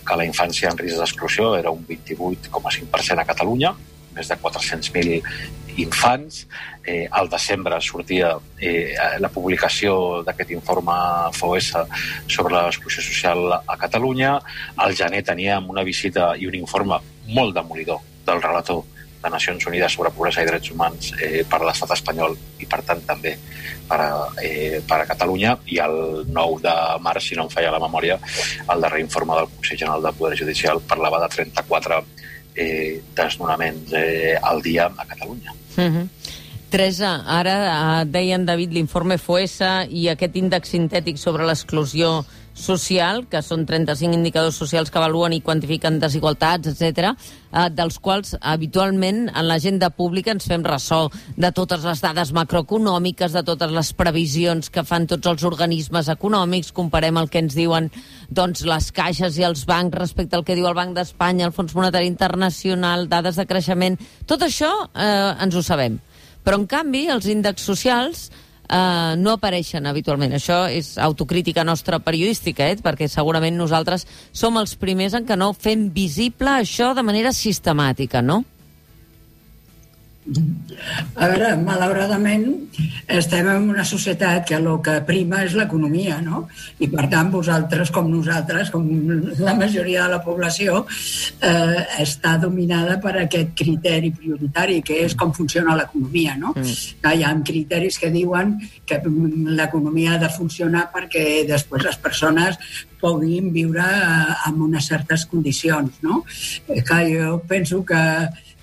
que 0.06 0.18
la 0.18 0.26
infància 0.26 0.72
en 0.72 0.82
risc 0.82 0.98
d'exclusió 0.98 1.56
era 1.58 1.74
un 1.74 1.86
28,5% 1.88 3.22
a 3.22 3.28
Catalunya, 3.30 3.76
més 4.16 4.30
de 4.30 4.38
400.000 4.38 5.22
infants. 5.78 6.46
Eh, 6.84 7.08
al 7.12 7.30
desembre 7.30 7.78
sortia 7.82 8.34
eh, 8.60 8.96
la 9.22 9.30
publicació 9.30 10.22
d'aquest 10.26 10.52
informe 10.56 10.96
FOS 11.38 11.74
sobre 12.28 12.56
l'exclusió 12.58 13.04
social 13.06 13.54
a 13.54 13.78
Catalunya. 13.78 14.38
Al 14.78 14.96
gener 14.98 15.24
teníem 15.24 15.70
una 15.70 15.86
visita 15.88 16.34
i 16.38 16.50
un 16.50 16.58
informe 16.58 17.00
molt 17.30 17.56
demolidor 17.56 18.02
del 18.26 18.42
relator 18.42 18.84
de 19.22 19.30
Nacions 19.30 19.66
Unides 19.68 19.94
sobre 19.94 20.10
pobresa 20.10 20.42
i 20.42 20.48
drets 20.50 20.72
humans 20.74 21.12
eh, 21.22 21.44
per 21.48 21.60
a 21.62 21.68
l'estat 21.68 21.94
espanyol 21.94 22.34
i, 22.58 22.66
per 22.66 22.82
tant, 22.88 23.04
també 23.06 23.36
per 23.88 24.00
a, 24.02 24.10
eh, 24.42 24.82
per 24.88 25.02
a 25.04 25.06
Catalunya. 25.06 25.58
I 25.70 25.78
el 25.86 26.26
9 26.26 26.62
de 26.66 26.76
març, 27.06 27.30
si 27.30 27.38
no 27.38 27.46
em 27.46 27.54
falla 27.54 27.76
la 27.76 27.84
memòria, 27.84 28.18
el 28.66 28.82
darrer 28.82 29.04
informe 29.06 29.38
del 29.38 29.52
Consell 29.54 29.84
General 29.84 30.10
del 30.10 30.18
Poder 30.18 30.40
Judicial 30.42 30.82
parlava 30.90 31.22
de 31.22 31.30
34 31.36 32.02
eh, 32.56 33.02
desnonaments 33.16 33.94
eh, 33.94 34.38
al 34.42 34.62
dia 34.62 34.86
a 34.86 35.06
Catalunya. 35.06 35.54
Mm 35.78 35.90
-hmm. 35.90 36.08
Teresa, 36.70 37.24
ara 37.28 37.56
eh, 38.02 38.06
deien, 38.06 38.46
David, 38.46 38.72
l'informe 38.72 39.18
FOESA 39.18 39.86
i 39.90 40.08
aquest 40.10 40.36
índex 40.36 40.70
sintètic 40.72 41.18
sobre 41.18 41.46
l'exclusió 41.46 42.26
social, 42.54 43.24
que 43.32 43.42
són 43.42 43.66
35 43.66 44.16
indicadors 44.18 44.58
socials 44.60 44.92
que 44.92 45.00
avaluen 45.00 45.34
i 45.34 45.42
quantifiquen 45.42 46.00
desigualtats, 46.02 46.74
etc, 46.74 47.12
eh, 47.14 47.70
dels 47.72 47.98
quals 48.04 48.36
habitualment 48.42 49.30
en 49.30 49.48
l'agenda 49.48 49.90
pública 49.90 50.34
ens 50.36 50.48
fem 50.50 50.64
ressò 50.66 51.06
de 51.38 51.52
totes 51.56 51.86
les 51.88 52.04
dades 52.04 52.34
macroeconòmiques, 52.36 53.34
de 53.34 53.44
totes 53.48 53.72
les 53.72 53.94
previsions 53.94 54.70
que 54.70 54.84
fan 54.84 55.08
tots 55.08 55.32
els 55.32 55.48
organismes 55.48 56.12
econòmics, 56.12 56.74
comparem 56.76 57.18
el 57.18 57.30
que 57.30 57.42
ens 57.44 57.56
diuen 57.58 57.90
doncs, 58.30 58.66
les 58.68 58.92
caixes 58.92 59.40
i 59.40 59.48
els 59.48 59.66
bancs 59.66 59.98
respecte 59.98 60.36
al 60.36 60.46
que 60.46 60.56
diu 60.56 60.68
el 60.68 60.78
Banc 60.78 60.96
d'Espanya, 60.96 61.48
el 61.48 61.56
Fons 61.56 61.76
Monetari 61.76 62.08
Internacional, 62.12 63.08
dades 63.12 63.40
de 63.40 63.48
creixement... 63.48 64.00
Tot 64.28 64.44
això 64.46 64.70
eh, 64.96 65.34
ens 65.44 65.56
ho 65.56 65.64
sabem. 65.66 65.98
Però, 66.46 66.58
en 66.58 66.66
canvi, 66.70 67.06
els 67.14 67.28
índexs 67.30 67.68
socials 67.68 68.30
eh, 68.72 69.16
no 69.18 69.36
apareixen 69.36 69.86
habitualment. 69.90 70.34
Això 70.38 70.64
és 70.72 70.96
autocrítica 70.98 71.66
nostra 71.68 72.00
periodística, 72.00 72.70
eh? 72.72 72.80
perquè 72.82 73.10
segurament 73.12 73.58
nosaltres 73.60 74.08
som 74.32 74.58
els 74.62 74.78
primers 74.80 75.18
en 75.18 75.28
què 75.28 75.38
no 75.38 75.52
fem 75.54 75.90
visible 75.94 76.56
això 76.62 76.94
de 76.96 77.04
manera 77.06 77.36
sistemàtica, 77.36 78.24
no? 78.24 78.44
A 80.22 81.28
veure, 81.32 81.56
malauradament 81.58 82.44
estem 83.10 83.48
en 83.50 83.70
una 83.74 83.84
societat 83.88 84.46
que 84.48 84.54
el 84.60 84.68
que 84.86 85.00
prima 85.08 85.40
és 85.48 85.56
l'economia, 85.58 86.20
no? 86.22 86.44
I 86.78 86.88
per 86.92 87.08
tant, 87.10 87.32
vosaltres, 87.34 87.90
com 87.96 88.06
nosaltres, 88.12 88.70
com 88.74 88.86
la 89.42 89.56
majoria 89.58 90.06
de 90.06 90.14
la 90.14 90.20
població, 90.22 90.84
eh, 91.42 91.82
està 92.04 92.36
dominada 92.44 93.00
per 93.02 93.16
aquest 93.24 93.56
criteri 93.58 94.14
prioritari, 94.14 94.80
que 94.86 95.00
és 95.08 95.18
com 95.18 95.34
funciona 95.34 95.76
l'economia, 95.80 96.38
no? 96.38 96.54
Mm. 96.54 96.78
Hi 97.12 97.26
ha 97.26 97.34
criteris 97.50 97.98
que 97.98 98.14
diuen 98.14 98.56
que 98.86 99.02
l'economia 99.02 100.16
ha 100.16 100.22
de 100.22 100.30
funcionar 100.30 100.86
perquè 100.94 101.42
després 101.50 101.90
les 101.90 101.98
persones 101.98 102.62
puguin 103.02 103.50
viure 103.50 103.90
en 104.48 104.62
unes 104.62 104.86
certes 104.86 105.26
condicions, 105.26 105.98
no? 106.06 106.22
Eh, 106.70 106.86
que 106.86 107.02
jo 107.10 107.42
penso 107.50 107.82
que 107.84 108.02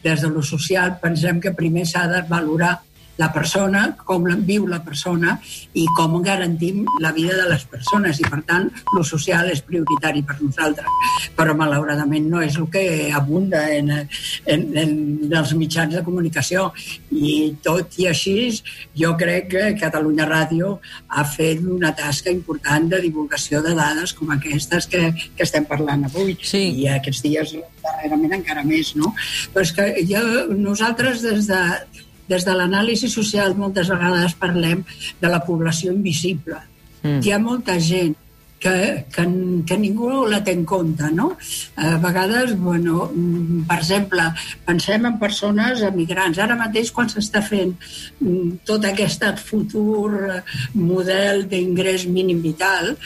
des 0.03 0.23
de 0.23 0.31
lo 0.31 0.43
social 0.43 0.97
pensem 1.03 1.41
que 1.41 1.55
primer 1.57 1.87
s'ha 1.87 2.07
de 2.11 2.23
valorar 2.29 2.79
la 3.19 3.33
persona, 3.35 3.85
com 4.07 4.27
viu 4.47 4.67
la 4.71 4.81
persona 4.87 5.37
i 5.75 5.85
com 5.99 6.17
garantim 6.23 6.85
la 7.03 7.13
vida 7.13 7.37
de 7.37 7.49
les 7.51 7.65
persones 7.71 8.21
i 8.23 8.27
per 8.31 8.41
tant 8.47 8.69
lo 8.95 9.03
social 9.07 9.51
és 9.51 9.63
prioritari 9.67 10.23
per 10.27 10.39
nosaltres 10.41 11.33
però 11.39 11.55
malauradament 11.59 12.29
no 12.31 12.43
és 12.45 12.57
el 12.61 12.69
que 12.73 12.85
abunda 13.15 13.65
en, 13.75 13.91
en, 14.47 14.65
en 14.83 14.93
els 15.41 15.55
mitjans 15.59 15.95
de 15.95 16.05
comunicació 16.07 16.69
i 17.11 17.55
tot 17.65 17.99
i 17.99 18.09
així 18.11 18.37
jo 18.99 19.15
crec 19.19 19.49
que 19.55 19.65
Catalunya 19.81 20.29
Ràdio 20.29 20.77
ha 21.09 21.25
fet 21.27 21.63
una 21.65 21.91
tasca 21.97 22.31
important 22.31 22.89
de 22.93 23.03
divulgació 23.03 23.63
de 23.65 23.75
dades 23.79 24.15
com 24.15 24.31
aquestes 24.35 24.87
que, 24.91 25.11
que 25.35 25.47
estem 25.47 25.67
parlant 25.69 26.07
avui 26.09 26.37
sí. 26.43 26.63
i 26.83 26.89
aquests 26.93 27.25
dies 27.25 27.57
darrerament 27.83 28.39
encara 28.39 28.65
més 28.67 28.95
no? 28.99 29.13
però 29.55 29.65
és 29.67 29.75
que 29.75 29.89
jo, 30.09 30.23
nosaltres 30.55 31.25
des 31.25 31.49
de 31.51 31.63
des 32.29 32.45
de 32.45 32.55
l'anàlisi 32.55 33.11
social 33.11 33.57
moltes 33.57 33.91
vegades 33.93 34.37
parlem 34.39 34.85
de 35.21 35.29
la 35.29 35.41
població 35.45 35.93
invisible. 35.93 36.61
Mm. 37.03 37.21
Hi 37.25 37.33
ha 37.33 37.39
molta 37.43 37.79
gent 37.81 38.17
que, 38.59 39.05
que, 39.15 39.25
que 39.67 39.79
ningú 39.79 40.27
la 40.27 40.41
té 40.45 40.53
en 40.57 40.65
compte, 40.69 41.11
no? 41.15 41.31
A 41.77 41.97
vegades, 42.03 42.55
bueno, 42.59 43.09
mm, 43.13 43.65
per 43.71 43.79
exemple, 43.79 44.27
pensem 44.67 45.07
en 45.07 45.19
persones 45.21 45.83
emigrants. 45.87 46.41
Ara 46.43 46.59
mateix, 46.59 46.93
quan 46.95 47.11
s'està 47.11 47.43
fent 47.45 47.75
mm, 48.21 48.65
tot 48.69 48.85
aquest 48.89 49.25
futur 49.43 50.11
eh, 50.19 50.41
model 50.75 51.47
d'ingrés 51.51 52.07
mínim 52.11 52.43
vital, 52.43 52.97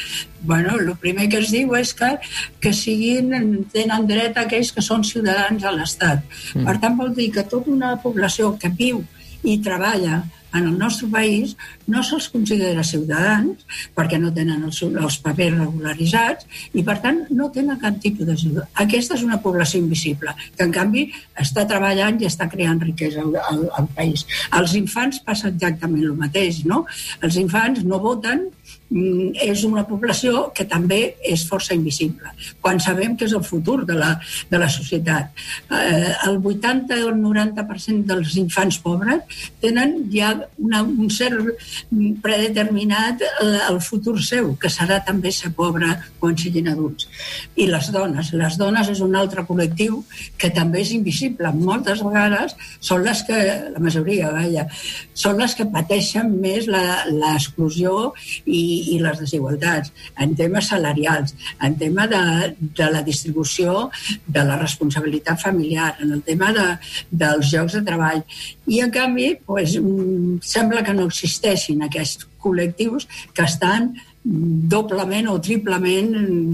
bueno, 0.43 0.77
el 0.79 0.97
primer 0.99 1.29
que 1.31 1.39
es 1.45 1.53
diu 1.55 1.77
és 1.79 1.93
que, 1.95 2.15
que 2.61 2.73
siguin, 2.75 3.31
tenen 3.73 4.07
dret 4.09 4.37
a 4.37 4.47
aquells 4.47 4.73
que 4.75 4.83
són 4.83 5.05
ciutadans 5.07 5.65
a 5.65 5.75
l'Estat. 5.75 6.25
Mm. 6.55 6.67
Per 6.67 6.79
tant, 6.83 6.97
vol 6.99 7.13
dir 7.17 7.31
que 7.35 7.47
tota 7.49 7.71
una 7.71 7.97
població 8.03 8.57
que 8.59 8.73
viu 8.73 9.05
i 9.43 9.59
treballa 9.63 10.23
en 10.55 10.69
el 10.69 10.79
nostre 10.79 11.09
país 11.13 11.57
no 11.87 12.03
se'ls 12.07 12.29
considera 12.33 12.85
ciutadans 12.87 13.65
perquè 13.97 14.19
no 14.21 14.33
tenen 14.35 14.65
els, 14.69 14.83
els 14.85 15.19
papers 15.25 15.59
regularitzats 15.59 16.49
i, 16.73 16.85
per 16.87 16.99
tant, 17.05 17.23
no 17.31 17.51
tenen 17.55 17.81
cap 17.83 17.99
tipus 18.03 18.29
d'ajuda. 18.29 18.69
Aquesta 18.85 19.17
és 19.19 19.25
una 19.27 19.41
població 19.45 19.83
invisible, 19.83 20.35
que, 20.57 20.67
en 20.67 20.75
canvi, 20.75 21.07
està 21.41 21.67
treballant 21.69 22.21
i 22.21 22.29
està 22.29 22.49
creant 22.53 22.81
riquesa 22.83 23.25
al, 23.25 23.37
al, 23.43 23.63
al 23.81 23.91
país. 23.97 24.27
Els 24.59 24.77
infants 24.79 25.23
passa 25.27 25.51
exactament 25.53 26.05
el 26.07 26.19
mateix, 26.19 26.63
no? 26.69 26.85
Els 27.23 27.39
infants 27.41 27.85
no 27.89 28.01
voten 28.03 28.49
és 28.93 29.65
una 29.65 29.85
població 29.89 30.51
que 30.55 30.67
també 30.69 31.01
és 31.25 31.45
força 31.49 31.75
invisible, 31.75 32.33
quan 32.61 32.81
sabem 32.81 33.17
que 33.17 33.25
és 33.25 33.33
el 33.33 33.45
futur 33.45 33.83
de 33.89 33.97
la, 33.97 34.11
de 34.51 34.61
la 34.61 34.69
societat. 34.69 35.33
Eh, 35.73 36.13
el 36.29 36.39
80 36.39 36.99
o 37.07 37.13
el 37.13 37.21
90% 37.23 38.05
dels 38.11 38.37
infants 38.41 38.79
pobres 38.85 39.23
tenen 39.63 39.95
ja 40.13 40.35
una, 40.59 40.83
un 40.83 41.09
cert 41.11 41.55
predeterminat 42.23 43.25
eh, 43.25 43.63
el 43.71 43.81
futur 43.81 44.19
seu, 44.23 44.53
que 44.61 44.71
serà 44.73 45.01
també 45.07 45.33
ser 45.33 45.53
pobre 45.57 45.89
quan 46.21 46.37
siguin 46.39 46.69
adults. 46.73 47.09
I 47.57 47.69
les 47.71 47.89
dones. 47.95 48.33
Les 48.37 48.59
dones 48.61 48.93
és 48.93 49.01
un 49.05 49.17
altre 49.17 49.47
col·lectiu 49.49 50.03
que 50.37 50.53
també 50.53 50.83
és 50.85 50.93
invisible. 50.93 51.53
Moltes 51.57 52.05
vegades 52.05 52.57
són 52.81 53.07
les 53.07 53.25
que, 53.27 53.41
la 53.73 53.83
majoria, 53.83 54.33
vaja, 54.35 54.69
són 55.17 55.41
les 55.41 55.57
que 55.57 55.69
pateixen 55.73 56.29
més 56.43 56.69
l'exclusió 56.69 58.13
i, 58.45 58.52
i 58.53 58.99
les 59.03 59.21
desigualtats, 59.23 59.93
en 60.21 60.35
temes 60.39 60.69
salarials, 60.73 61.35
en 61.63 61.77
tema 61.81 62.07
de, 62.11 62.23
de 62.61 62.91
la 62.93 63.03
distribució 63.07 63.91
de 64.27 64.45
la 64.45 64.59
responsabilitat 64.61 65.41
familiar, 65.41 65.95
en 66.01 66.13
el 66.13 66.23
tema 66.23 66.53
de, 66.53 66.69
dels 67.11 67.53
llocs 67.53 67.79
de 67.79 67.85
treball. 67.87 68.23
I, 68.67 68.81
en 68.85 68.95
canvi, 68.95 69.35
pues, 69.47 69.77
mm, 69.81 70.41
sembla 70.43 70.85
que 70.87 70.95
no 70.97 71.09
existeixin 71.11 71.83
aquests 71.87 72.29
col·lectius 72.43 73.07
que 73.35 73.47
estan 73.47 73.93
doblement 74.25 75.29
o 75.33 75.41
triplement 75.43 76.13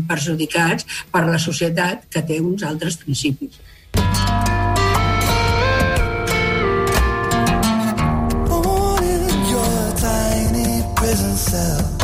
perjudicats 0.09 0.87
per 1.13 1.27
la 1.29 1.41
societat 1.41 2.07
que 2.13 2.25
té 2.25 2.41
uns 2.41 2.65
altres 2.65 2.97
principis. 3.03 3.59
myself. 11.51 11.98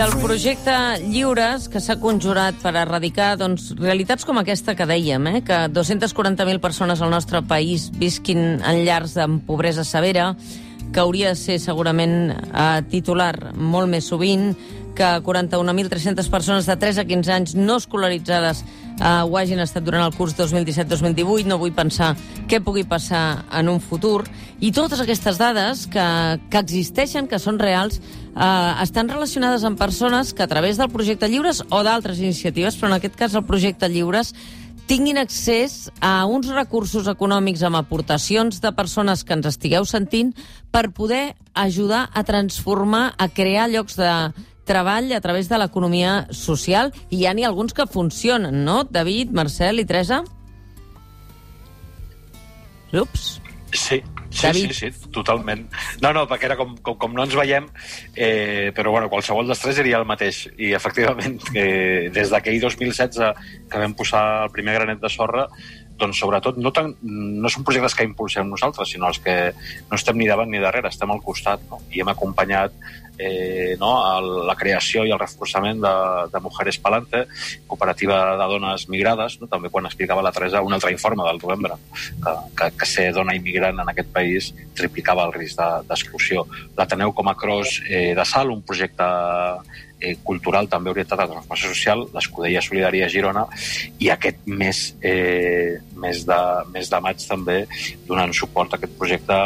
El 0.00 0.16
projecte 0.22 0.72
Lliures, 1.12 1.66
que 1.68 1.80
s'ha 1.82 1.98
conjurat 2.00 2.56
per 2.62 2.70
erradicar 2.78 3.34
doncs, 3.36 3.66
realitats 3.76 4.24
com 4.24 4.38
aquesta 4.40 4.72
que 4.78 4.86
dèiem, 4.88 5.26
eh? 5.28 5.40
que 5.44 5.58
240.000 5.68 6.60
persones 6.62 7.02
al 7.04 7.12
nostre 7.12 7.42
país 7.44 7.90
visquin 8.00 8.62
en 8.64 8.80
llars 8.86 9.18
amb 9.20 9.44
pobresa 9.44 9.84
severa, 9.84 10.30
que 10.94 11.02
hauria 11.02 11.34
de 11.34 11.36
ser 11.36 11.58
segurament 11.60 12.32
eh, 12.32 12.80
titular 12.88 13.52
molt 13.52 13.92
més 13.92 14.08
sovint, 14.08 14.54
que 15.00 15.06
41.300 15.24 16.28
persones 16.28 16.66
de 16.66 16.76
3 16.76 16.98
a 17.00 17.04
15 17.08 17.32
anys 17.32 17.54
no 17.56 17.78
escolaritzades 17.80 18.60
eh, 19.00 19.22
ho 19.24 19.38
hagin 19.40 19.62
estat 19.64 19.86
durant 19.86 20.04
el 20.04 20.12
curs 20.12 20.34
2017-2018. 20.36 21.48
No 21.48 21.56
vull 21.62 21.72
pensar 21.72 22.12
què 22.50 22.60
pugui 22.60 22.84
passar 22.84 23.46
en 23.56 23.72
un 23.72 23.80
futur. 23.80 24.26
I 24.60 24.74
totes 24.76 25.00
aquestes 25.00 25.40
dades 25.40 25.86
que, 25.88 26.04
que 26.52 26.60
existeixen, 26.60 27.30
que 27.30 27.40
són 27.40 27.56
reals, 27.62 27.96
eh, 27.96 28.72
estan 28.84 29.08
relacionades 29.08 29.64
amb 29.64 29.80
persones 29.80 30.34
que 30.36 30.44
a 30.44 30.50
través 30.52 30.76
del 30.76 30.92
projecte 30.92 31.32
Lliures 31.32 31.64
o 31.70 31.80
d'altres 31.86 32.20
iniciatives, 32.20 32.76
però 32.76 32.92
en 32.92 32.98
aquest 32.98 33.16
cas 33.16 33.38
el 33.38 33.48
projecte 33.48 33.88
Lliures, 33.88 34.34
tinguin 34.90 35.16
accés 35.22 35.86
a 36.02 36.26
uns 36.26 36.50
recursos 36.50 37.08
econòmics 37.08 37.62
amb 37.62 37.78
aportacions 37.78 38.60
de 38.60 38.74
persones 38.76 39.22
que 39.24 39.36
ens 39.38 39.46
estigueu 39.48 39.86
sentint 39.86 40.34
per 40.74 40.90
poder 40.92 41.36
ajudar 41.54 42.08
a 42.12 42.24
transformar, 42.26 43.14
a 43.16 43.30
crear 43.30 43.68
llocs 43.70 43.94
de, 43.96 44.10
treball 44.70 45.10
a 45.16 45.20
través 45.24 45.50
de 45.50 45.58
l'economia 45.58 46.14
social 46.30 46.94
i 47.10 47.26
n'hi 47.26 47.42
ha 47.44 47.50
alguns 47.50 47.74
que 47.74 47.88
funcionen, 47.90 48.62
no? 48.64 48.84
David, 48.86 49.34
Marcel 49.34 49.82
i 49.82 49.86
Teresa? 49.90 50.22
Ups. 52.92 53.40
Sí, 53.72 54.02
Sí, 54.30 54.46
David. 54.46 54.70
sí, 54.72 54.92
sí, 54.92 55.10
totalment. 55.10 55.64
No, 56.00 56.12
no, 56.14 56.22
perquè 56.30 56.46
era 56.46 56.56
com, 56.56 56.76
com, 56.86 56.94
com 57.02 57.14
no 57.16 57.24
ens 57.26 57.34
veiem, 57.34 57.64
eh, 58.14 58.70
però 58.76 58.92
bueno, 58.94 59.08
qualsevol 59.10 59.48
dels 59.50 59.58
tres 59.58 59.74
seria 59.80 59.98
el 59.98 60.06
mateix. 60.06 60.44
I 60.54 60.70
efectivament, 60.78 61.40
eh, 61.58 62.10
des 62.14 62.30
d'aquell 62.30 62.60
2016 62.62 63.18
que 63.66 63.80
vam 63.82 63.96
posar 63.98 64.44
el 64.44 64.52
primer 64.54 64.76
granet 64.78 65.02
de 65.02 65.10
sorra, 65.10 65.48
doncs 66.00 66.22
sobretot 66.22 66.58
no, 66.60 66.72
tan, 66.74 66.94
no 67.02 67.52
són 67.52 67.66
projectes 67.66 67.96
que 67.96 68.08
impulsem 68.08 68.48
nosaltres, 68.48 68.90
sinó 68.94 69.10
els 69.10 69.20
que 69.22 69.36
no 69.52 69.98
estem 69.98 70.18
ni 70.18 70.28
davant 70.30 70.50
ni 70.50 70.62
darrere, 70.62 70.90
estem 70.90 71.12
al 71.12 71.22
costat 71.24 71.62
no? 71.70 71.80
i 71.92 72.02
hem 72.02 72.10
acompanyat 72.12 72.74
eh, 73.20 73.76
no, 73.78 73.90
el, 74.16 74.30
la 74.48 74.56
creació 74.56 75.04
i 75.04 75.12
el 75.12 75.20
reforçament 75.20 75.82
de, 75.84 75.92
de 76.32 76.40
Mujeres 76.40 76.78
Palante, 76.80 77.26
cooperativa 77.68 78.20
de 78.40 78.48
dones 78.54 78.86
migrades, 78.88 79.36
no? 79.42 79.48
també 79.50 79.68
quan 79.68 79.86
explicava 79.86 80.24
la 80.24 80.32
Teresa 80.32 80.64
un 80.64 80.72
altre 80.72 80.94
informe 80.94 81.26
del 81.28 81.42
novembre, 81.42 81.76
que, 81.92 82.34
que, 82.56 82.70
que 82.80 82.88
ser 82.88 83.10
dona 83.16 83.36
immigrant 83.36 83.84
en 83.84 83.92
aquest 83.92 84.10
país 84.14 84.50
triplicava 84.76 85.28
el 85.28 85.36
risc 85.36 85.60
d'exclusió. 85.88 86.46
De, 86.48 86.72
L'Ateneu 86.80 87.12
com 87.12 87.28
a 87.28 87.36
Cros 87.36 87.82
eh, 87.84 88.14
de 88.16 88.24
Sal, 88.24 88.50
un 88.50 88.64
projecte 88.64 89.04
eh, 90.00 90.16
cultural 90.24 90.68
també 90.68 90.90
orientat 90.90 91.18
a 91.18 91.26
la 91.26 91.32
transformació 91.34 91.70
social, 91.74 92.04
l'Escudella 92.14 92.62
Solidària 92.64 93.08
Girona, 93.12 93.46
i 93.98 94.10
aquest 94.10 94.42
mes, 94.46 94.82
eh, 95.02 95.78
mes, 95.94 96.24
de, 96.26 96.40
mes 96.74 96.90
de 96.90 97.00
maig 97.04 97.24
també 97.28 97.58
donant 98.08 98.34
suport 98.36 98.74
a 98.74 98.80
aquest 98.80 98.96
projecte 98.98 99.38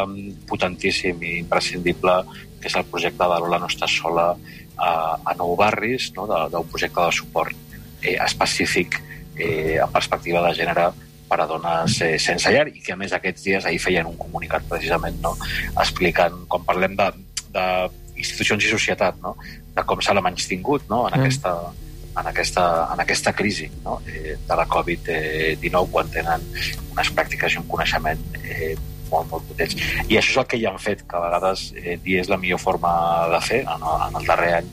potentíssim 0.49 1.21
i 1.23 1.37
imprescindible, 1.43 2.19
que 2.61 2.71
és 2.71 2.77
el 2.79 2.87
projecte 2.89 3.23
de 3.23 3.39
l'Ola 3.41 3.59
no 3.61 3.69
sola 3.69 4.31
a, 4.77 4.89
a 5.23 5.35
Nou 5.37 5.55
Barris, 5.55 6.11
no? 6.15 6.27
d'un 6.27 6.69
projecte 6.71 7.01
de 7.01 7.11
suport 7.11 7.55
eh, 8.01 8.17
específic 8.23 9.01
eh, 9.37 9.77
en 9.81 9.91
perspectiva 9.91 10.41
de 10.47 10.53
gènere 10.55 10.89
per 11.29 11.41
a 11.41 11.47
dones 11.49 11.99
eh, 12.05 12.15
sense 12.21 12.51
llar 12.53 12.67
i 12.69 12.81
que 12.83 12.93
a 12.93 12.99
més 12.99 13.13
aquests 13.15 13.45
dies 13.47 13.65
ahir 13.65 13.79
feien 13.81 14.09
un 14.09 14.17
comunicat 14.17 14.65
precisament 14.69 15.17
no? 15.23 15.33
explicant, 15.81 16.43
quan 16.47 16.65
parlem 16.67 16.97
de, 16.99 17.11
de 17.55 17.65
institucions 18.15 18.65
i 18.65 18.71
societat, 18.71 19.19
no? 19.23 19.35
de 19.75 19.83
com 19.83 20.01
s'ha 20.01 20.15
menys 20.21 20.47
tingut 20.47 20.89
no? 20.89 21.05
en, 21.07 21.13
mm. 21.13 21.21
aquesta, 21.21 21.53
en, 22.15 22.25
aquesta, 22.31 22.65
en 22.93 23.03
aquesta 23.03 23.33
crisi 23.35 23.69
no? 23.83 23.99
eh, 24.07 24.35
de 24.47 24.59
la 24.59 24.67
Covid-19 24.71 25.91
quan 25.91 26.11
tenen 26.11 26.43
unes 26.95 27.15
pràctiques 27.15 27.55
i 27.55 27.61
un 27.61 27.67
coneixement 27.71 28.21
eh, 28.43 28.75
molt, 29.11 29.29
molt 29.31 29.45
potents. 29.49 29.75
I 30.09 30.17
això 30.19 30.31
és 30.31 30.39
el 30.41 30.47
que 30.51 30.59
ja 30.61 30.71
han 30.71 30.81
fet, 30.81 31.03
que 31.07 31.17
a 31.17 31.23
vegades 31.25 31.67
eh, 31.77 31.97
dir 32.03 32.19
és 32.21 32.31
la 32.31 32.39
millor 32.41 32.61
forma 32.61 32.91
de 33.31 33.41
fer. 33.45 33.61
En, 33.71 33.85
en 34.07 34.19
el 34.19 34.29
darrer 34.29 34.53
any, 34.61 34.71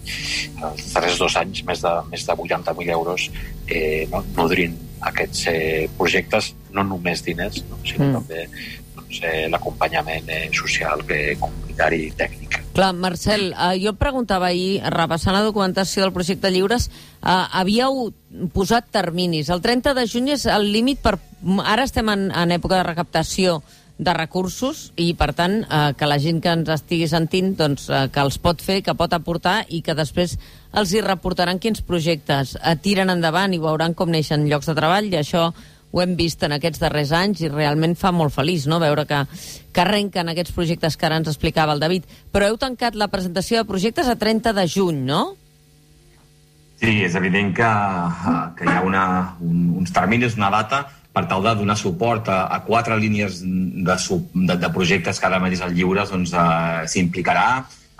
els 0.70 0.87
darrers 0.94 1.20
dos 1.20 1.37
anys, 1.40 1.64
més 1.68 1.85
de, 1.85 1.92
més 2.12 2.26
de 2.28 2.38
80.000 2.46 2.94
euros 2.96 3.28
eh, 3.68 4.07
no, 4.12 4.22
nodrint 4.38 4.78
aquests 5.12 5.46
eh, 5.50 5.88
projectes, 5.98 6.52
no 6.72 6.87
només 6.87 7.24
diners, 7.26 7.62
no, 7.68 7.81
sinó 7.87 8.09
mm. 8.09 8.20
també 8.20 8.46
doncs, 8.96 9.22
eh, 9.26 9.46
l'acompanyament 9.52 10.31
eh, 10.31 10.44
social, 10.55 11.05
eh, 11.11 11.35
comunitari 11.40 12.07
i 12.09 12.12
tècnic. 12.18 12.62
Clar, 12.72 12.94
Marcel, 12.94 13.52
eh, 13.52 13.80
jo 13.85 13.92
preguntava 14.00 14.48
ahir, 14.48 14.80
repassant 14.94 15.37
la 15.37 15.44
documentació 15.44 16.06
del 16.06 16.14
projecte 16.14 16.50
Lliures, 16.50 16.88
eh, 16.88 17.44
havíeu 17.52 18.12
posat 18.54 18.88
terminis. 18.90 19.50
El 19.52 19.61
30 19.61 19.92
de 19.94 20.06
juny 20.08 20.32
és 20.32 20.46
el 20.46 20.72
límit 20.72 21.02
per... 21.04 21.18
Ara 21.66 21.85
estem 21.85 22.08
en, 22.08 22.30
en 22.30 22.54
època 22.54 22.78
de 22.78 22.87
recaptació 22.87 23.61
de 23.98 24.14
recursos 24.16 24.90
i, 24.96 25.12
per 25.14 25.32
tant, 25.37 25.61
eh, 25.62 25.92
que 25.98 26.08
la 26.08 26.18
gent 26.22 26.40
que 26.42 26.52
ens 26.56 26.70
estigui 26.72 27.08
sentint 27.11 27.52
doncs, 27.58 27.88
eh, 27.90 28.06
que 28.12 28.24
els 28.24 28.38
pot 28.42 28.62
fer, 28.64 28.80
que 28.82 28.96
pot 28.98 29.12
aportar 29.12 29.62
i 29.68 29.82
que 29.85 29.96
després 29.98 30.38
els 30.72 30.94
hi 30.94 31.02
reportaran 31.04 31.61
quins 31.62 31.85
projectes 31.85 32.56
eh, 32.56 32.76
tiren 32.82 33.12
endavant 33.12 33.52
i 33.52 33.61
veuran 33.62 33.94
com 33.94 34.11
neixen 34.11 34.48
llocs 34.48 34.70
de 34.70 34.76
treball 34.78 35.12
i 35.12 35.20
això 35.20 35.50
ho 35.92 36.00
hem 36.00 36.14
vist 36.16 36.42
en 36.42 36.57
aquests 36.57 36.81
darrers 36.81 37.12
anys 37.16 37.42
i 37.44 37.50
realment 37.52 37.94
fa 38.00 38.11
molt 38.16 38.33
feliç 38.35 38.64
no? 38.70 38.81
veure 38.81 39.05
que, 39.09 39.20
que 39.72 39.85
arrenquen 39.85 40.33
aquests 40.33 40.55
projectes 40.57 40.96
que 40.96 41.07
ara 41.09 41.20
ens 41.20 41.28
explicava 41.28 41.76
el 41.76 41.83
David. 41.83 42.09
Però 42.33 42.48
heu 42.48 42.57
tancat 42.61 42.96
la 42.96 43.11
presentació 43.12 43.61
de 43.61 43.68
projectes 43.68 44.09
a 44.09 44.16
30 44.16 44.57
de 44.57 44.66
juny, 44.72 45.05
no? 45.12 45.22
Sí, 46.83 46.96
és 47.05 47.14
evident 47.14 47.52
que, 47.55 47.68
que 48.59 48.66
hi 48.66 48.72
ha 48.74 48.83
una, 48.83 49.05
un, 49.44 49.68
uns 49.78 49.92
terminis, 49.94 50.35
una 50.40 50.50
data, 50.50 50.83
per 51.12 51.26
tal 51.28 51.44
de 51.44 51.52
donar 51.61 51.76
suport 51.76 52.28
a, 52.33 52.46
a 52.48 52.62
quatre 52.64 52.96
línies 52.98 53.42
de, 53.44 53.96
de, 54.33 54.57
de 54.57 54.70
projectes 54.72 55.20
que 55.20 55.28
ara 55.28 55.38
mateix 55.42 55.61
el 55.62 55.76
Lliures 55.76 56.11
doncs, 56.11 56.33
uh, 56.33 56.88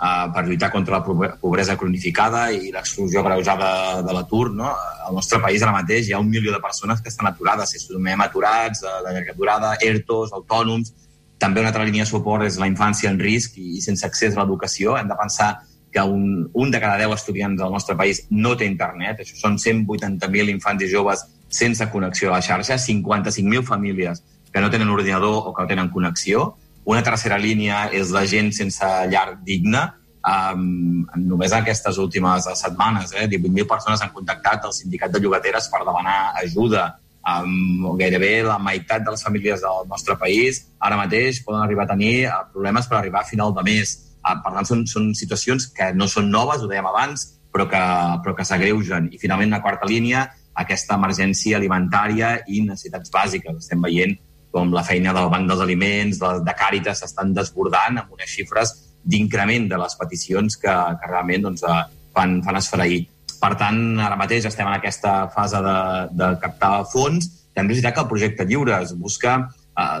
uh, 0.03 0.31
per 0.33 0.43
lluitar 0.47 0.69
contra 0.71 0.99
la 0.99 1.29
pobresa 1.39 1.77
cronificada 1.79 2.49
i 2.51 2.71
l'exclusió 2.73 3.23
greujada 3.23 4.01
de 4.03 4.15
l'atur. 4.15 4.49
No? 4.51 4.73
Al 5.07 5.15
nostre 5.15 5.39
país 5.39 5.63
ara 5.63 5.75
mateix 5.75 6.09
hi 6.09 6.15
ha 6.15 6.19
un 6.19 6.29
milió 6.29 6.51
de 6.51 6.61
persones 6.63 7.01
que 7.01 7.09
estan 7.13 7.29
aturades, 7.31 7.71
si 7.71 7.79
sumem 7.79 8.21
aturats, 8.21 8.83
de 8.83 9.13
llarga 9.15 9.37
durada, 9.39 9.77
ERTOs, 9.81 10.35
autònoms... 10.41 10.99
També 11.43 11.59
una 11.59 11.73
altra 11.73 11.83
línia 11.83 12.05
de 12.05 12.07
suport 12.07 12.45
és 12.45 12.55
la 12.55 12.69
infància 12.69 13.09
en 13.11 13.17
risc 13.19 13.57
i, 13.59 13.73
i 13.75 13.81
sense 13.83 14.05
accés 14.07 14.37
a 14.37 14.39
l'educació. 14.39 14.93
Hem 14.95 15.09
de 15.09 15.17
pensar 15.19 15.49
que 15.91 15.99
un, 16.07 16.45
un 16.53 16.71
de 16.71 16.79
cada 16.79 16.95
10 17.01 17.15
estudiants 17.17 17.59
del 17.59 17.73
nostre 17.73 17.97
país 17.99 18.21
no 18.29 18.53
té 18.55 18.69
internet. 18.69 19.19
Això 19.25 19.35
són 19.41 19.57
180.000 19.59 20.53
infants 20.53 20.85
i 20.85 20.87
joves 20.93 21.25
sense 21.51 21.89
connexió 21.91 22.31
a 22.31 22.37
la 22.37 22.45
xarxa, 22.45 22.77
55.000 22.79 23.65
famílies 23.67 24.23
que 24.53 24.61
no 24.61 24.69
tenen 24.71 24.93
ordinador 24.93 25.49
o 25.49 25.53
que 25.53 25.65
no 25.65 25.67
tenen 25.73 25.89
connexió. 25.89 26.53
Una 26.85 27.03
tercera 27.03 27.37
línia 27.39 27.85
és 27.95 28.11
la 28.11 28.25
gent 28.27 28.51
sense 28.55 28.87
llar 29.11 29.37
digne. 29.45 29.83
Um, 30.23 31.03
només 31.19 31.51
aquestes 31.55 31.97
últimes 31.99 32.47
setmanes, 32.59 33.11
eh, 33.15 33.27
18.000 33.27 33.67
persones 33.67 34.01
han 34.01 34.11
contactat 34.15 34.65
el 34.67 34.75
sindicat 34.75 35.11
de 35.11 35.19
llogateres 35.19 35.69
per 35.71 35.83
demanar 35.83 36.33
ajuda. 36.43 36.89
Um, 37.23 37.95
gairebé 37.99 38.41
la 38.43 38.57
meitat 38.59 39.03
de 39.03 39.11
les 39.11 39.23
famílies 39.23 39.61
del 39.63 39.85
nostre 39.87 40.17
país 40.19 40.57
ara 40.83 40.97
mateix 40.99 41.37
poden 41.45 41.61
arribar 41.63 41.85
a 41.85 41.93
tenir 41.93 42.27
uh, 42.27 42.41
problemes 42.51 42.89
per 42.91 42.97
arribar 42.97 43.21
a 43.21 43.29
final 43.29 43.53
de 43.55 43.63
mes. 43.63 43.95
Uh, 44.23 44.35
per 44.43 44.51
tant, 44.57 44.67
són, 44.67 44.83
són 44.87 45.13
situacions 45.15 45.69
que 45.71 45.93
no 45.95 46.09
són 46.11 46.27
noves, 46.31 46.63
ho 46.63 46.67
dèiem 46.71 46.87
abans, 46.91 47.29
però 47.53 47.67
que, 47.71 47.83
però 48.25 48.35
que 48.35 48.47
s'agreugen. 48.47 49.07
I 49.13 49.21
finalment, 49.21 49.53
una 49.53 49.63
quarta 49.63 49.87
línia 49.87 50.25
aquesta 50.59 50.97
emergència 50.99 51.57
alimentària 51.57 52.35
i 52.47 52.61
necessitats 52.65 53.11
bàsiques. 53.13 53.59
Estem 53.63 53.81
veient 53.83 54.17
com 54.53 54.73
la 54.73 54.85
feina 54.85 55.13
del 55.15 55.31
Banc 55.33 55.49
dels 55.49 55.63
Aliments, 55.65 56.19
de, 56.21 56.31
de 56.45 56.53
Càritas, 56.57 57.01
s'estan 57.01 57.33
desbordant 57.33 57.97
amb 58.03 58.13
unes 58.13 58.29
xifres 58.29 58.75
d'increment 59.03 59.65
de 59.71 59.79
les 59.81 59.97
peticions 59.99 60.59
que, 60.61 60.75
que 61.01 61.09
realment 61.09 61.49
doncs, 61.49 61.65
eh, 61.65 61.81
fan, 62.13 62.37
fan 62.45 62.59
esfereir. 62.61 63.01
Per 63.41 63.51
tant, 63.59 63.81
ara 63.99 64.19
mateix 64.19 64.45
estem 64.47 64.69
en 64.69 64.77
aquesta 64.77 65.15
fase 65.33 65.59
de, 65.65 65.77
de 66.15 66.29
captar 66.43 66.85
fons. 66.91 67.27
També 67.53 67.73
és 67.73 67.81
veritat 67.81 67.97
que 67.97 68.03
el 68.05 68.11
projecte 68.11 68.47
lliure 68.47 68.77
es 68.77 68.93
busca 68.95 69.35
eh, 69.41 69.99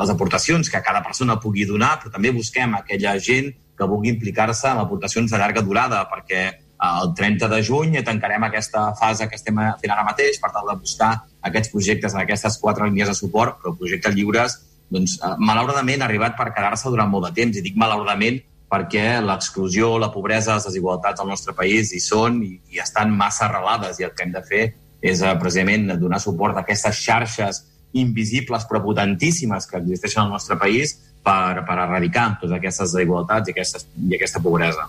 les 0.00 0.14
aportacions 0.14 0.70
que 0.70 0.84
cada 0.86 1.02
persona 1.04 1.40
pugui 1.42 1.66
donar, 1.68 1.98
però 1.98 2.14
també 2.14 2.32
busquem 2.32 2.78
aquella 2.78 3.18
gent 3.18 3.52
que 3.78 3.90
vulgui 3.90 4.14
implicar-se 4.14 4.70
en 4.70 4.80
aportacions 4.82 5.30
de 5.30 5.38
llarga 5.38 5.62
durada, 5.62 6.00
perquè 6.10 6.46
el 6.78 7.14
30 7.14 7.48
de 7.50 7.62
juny 7.66 7.96
tancarem 8.06 8.44
aquesta 8.46 8.92
fase 8.98 9.26
que 9.28 9.34
estem 9.38 9.56
fent 9.80 9.92
ara 9.92 10.06
mateix 10.06 10.38
per 10.38 10.52
tal 10.54 10.68
de 10.70 10.76
buscar 10.78 11.10
aquests 11.48 11.72
projectes 11.72 12.14
en 12.14 12.22
aquestes 12.22 12.58
quatre 12.62 12.86
línies 12.86 13.10
de 13.10 13.16
suport, 13.18 13.58
però 13.58 13.72
el 13.72 13.78
projecte 13.80 14.12
Lliures, 14.14 14.58
doncs, 14.90 15.18
eh, 15.18 15.34
malauradament, 15.38 16.02
ha 16.02 16.06
arribat 16.06 16.36
per 16.38 16.52
quedar-se 16.52 16.90
durant 16.90 17.10
molt 17.10 17.28
de 17.28 17.32
temps. 17.40 17.56
I 17.56 17.64
dic 17.64 17.76
malauradament 17.76 18.40
perquè 18.70 19.20
l'exclusió, 19.24 19.96
la 19.98 20.12
pobresa, 20.12 20.58
les 20.58 20.68
desigualtats 20.68 21.20
al 21.20 21.28
nostre 21.28 21.54
país 21.56 21.92
hi 21.92 22.00
són 22.04 22.42
i, 22.44 22.58
i 22.70 22.82
estan 22.84 23.14
massa 23.16 23.46
arrelades 23.48 23.98
i 23.98 24.06
el 24.06 24.14
que 24.14 24.26
hem 24.26 24.34
de 24.34 24.44
fer 24.44 24.64
és 25.00 25.22
eh, 25.22 25.34
precisament 25.40 25.94
donar 25.98 26.20
suport 26.20 26.56
a 26.56 26.66
aquestes 26.66 27.00
xarxes 27.00 27.64
invisibles 27.96 28.66
però 28.68 28.82
potentíssimes 28.84 29.66
que 29.66 29.78
existeixen 29.80 30.26
al 30.26 30.34
nostre 30.34 30.58
país 30.60 30.98
per, 31.24 31.64
per 31.64 31.78
erradicar 31.86 32.34
totes 32.42 32.58
aquestes 32.58 32.92
desigualtats 32.92 33.48
i, 33.48 33.56
aquestes, 33.56 33.88
i 34.04 34.18
aquesta 34.18 34.42
pobresa. 34.44 34.84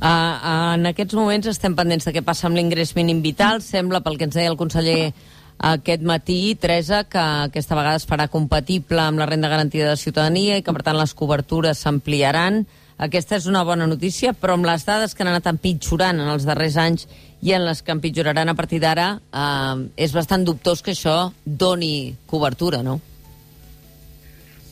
Uh, 0.00 0.76
en 0.78 0.88
aquests 0.88 1.12
moments 1.12 1.50
estem 1.50 1.74
pendents 1.76 2.06
de 2.08 2.14
què 2.16 2.22
passa 2.24 2.46
amb 2.48 2.56
l'ingrés 2.56 2.94
mínim 2.96 3.20
vital. 3.20 3.60
Sembla, 3.60 4.00
pel 4.00 4.16
que 4.16 4.28
ens 4.30 4.38
deia 4.38 4.48
el 4.48 4.56
conseller 4.56 5.12
aquest 5.60 6.00
matí, 6.08 6.54
Teresa, 6.56 7.04
que 7.04 7.20
aquesta 7.20 7.76
vegada 7.76 8.00
es 8.00 8.06
farà 8.08 8.30
compatible 8.32 9.02
amb 9.04 9.20
la 9.20 9.28
renda 9.28 9.50
garantida 9.52 9.90
de 9.90 10.00
ciutadania 10.00 10.56
i 10.56 10.64
que, 10.64 10.72
per 10.72 10.86
tant, 10.86 10.96
les 10.96 11.12
cobertures 11.12 11.84
s'ampliaran. 11.84 12.62
Aquesta 13.00 13.36
és 13.36 13.46
una 13.48 13.62
bona 13.64 13.86
notícia, 13.88 14.32
però 14.32 14.56
amb 14.56 14.68
les 14.68 14.86
dades 14.88 15.12
que 15.12 15.24
han 15.24 15.34
anat 15.34 15.46
empitjorant 15.52 16.20
en 16.20 16.32
els 16.32 16.48
darrers 16.48 16.76
anys 16.80 17.06
i 17.44 17.52
en 17.56 17.64
les 17.64 17.80
que 17.84 17.92
empitjoraran 17.92 18.48
a 18.48 18.56
partir 18.56 18.80
d'ara, 18.80 19.14
eh, 19.20 19.76
és 19.96 20.16
bastant 20.16 20.44
dubtós 20.44 20.82
que 20.84 20.92
això 20.96 21.30
doni 21.44 22.16
cobertura, 22.28 22.82
no? 22.82 23.00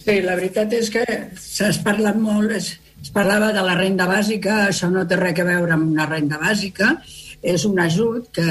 Sí, 0.05 0.21
la 0.25 0.37
veritat 0.37 0.73
és 0.73 0.89
que 0.93 1.05
s'ha 1.37 1.73
parlat 1.85 2.17
molt, 2.17 2.53
és, 2.57 2.75
es 3.03 3.11
parlava 3.15 3.53
de 3.55 3.63
la 3.63 3.77
renda 3.79 4.09
bàsica, 4.11 4.65
això 4.67 4.91
no 4.91 5.07
té 5.07 5.17
res 5.17 5.39
a 5.39 5.47
veure 5.47 5.75
amb 5.75 5.91
una 5.93 6.07
renda 6.07 6.39
bàsica, 6.41 6.97
és 7.41 7.65
un 7.65 7.79
ajut 7.79 8.31
que, 8.35 8.45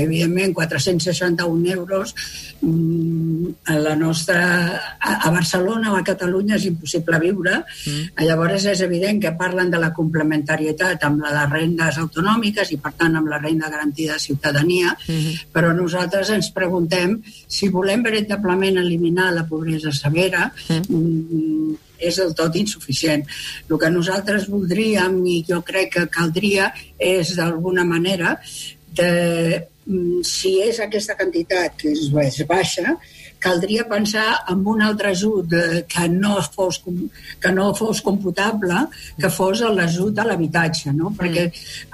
evidentment, 0.00 0.52
461 0.54 1.68
euros 1.76 2.14
mm, 2.60 3.52
a 3.70 3.76
la 3.78 3.94
nostra... 3.96 4.40
A, 4.98 5.28
a 5.28 5.30
Barcelona 5.30 5.92
o 5.92 5.96
a 5.98 6.02
Catalunya 6.06 6.56
és 6.58 6.66
impossible 6.66 7.20
viure. 7.22 7.60
Mm. 7.62 8.24
Llavors 8.26 8.66
és 8.72 8.82
evident 8.82 9.20
que 9.22 9.34
parlen 9.38 9.70
de 9.70 9.78
la 9.78 9.92
complementarietat 9.94 11.06
amb 11.06 11.22
la 11.22 11.32
de 11.36 11.44
rendes 11.52 12.00
autonòmiques 12.02 12.74
i, 12.74 12.80
per 12.82 12.94
tant, 12.98 13.14
amb 13.18 13.30
la 13.30 13.38
renda 13.38 13.70
garantida 13.70 14.18
de 14.18 14.26
ciutadania, 14.26 14.90
mm 14.90 15.14
-hmm. 15.14 15.46
però 15.54 15.72
nosaltres 15.74 16.30
ens 16.30 16.50
preguntem 16.50 17.20
si 17.46 17.68
volem 17.68 18.02
veritablement 18.02 18.76
eliminar 18.78 19.32
la 19.32 19.46
pobresa 19.46 19.92
severa, 19.92 20.52
mm. 20.68 21.91
És 22.02 22.20
del 22.20 22.34
tot 22.38 22.56
insuficient. 22.58 23.24
El 23.68 23.80
que 23.80 23.90
nosaltres 23.94 24.48
voldríem 24.52 25.20
i 25.26 25.40
jo 25.48 25.62
crec 25.66 25.94
que 25.96 26.06
caldria 26.12 26.70
és 26.98 27.34
d'alguna 27.38 27.84
manera 27.88 28.36
de, 28.92 29.10
mm, 29.86 30.22
si 30.26 30.58
és 30.62 30.80
aquesta 30.80 31.16
quantitat 31.16 31.78
que 31.80 31.92
és 31.92 32.10
baixa, 32.46 32.96
caldria 33.42 33.84
pensar 33.90 34.26
en 34.52 34.62
un 34.72 34.82
altre 34.86 35.10
ajut 35.12 35.54
que 35.90 36.08
no 36.08 36.36
fos, 36.42 36.80
que 37.42 37.52
no 37.52 37.70
fos 37.74 38.02
computable, 38.06 38.86
que 39.18 39.30
fos 39.30 39.64
l'ajut 39.76 40.18
a 40.18 40.26
l'habitatge, 40.28 40.92
no? 40.96 41.12
Perquè 41.18 41.48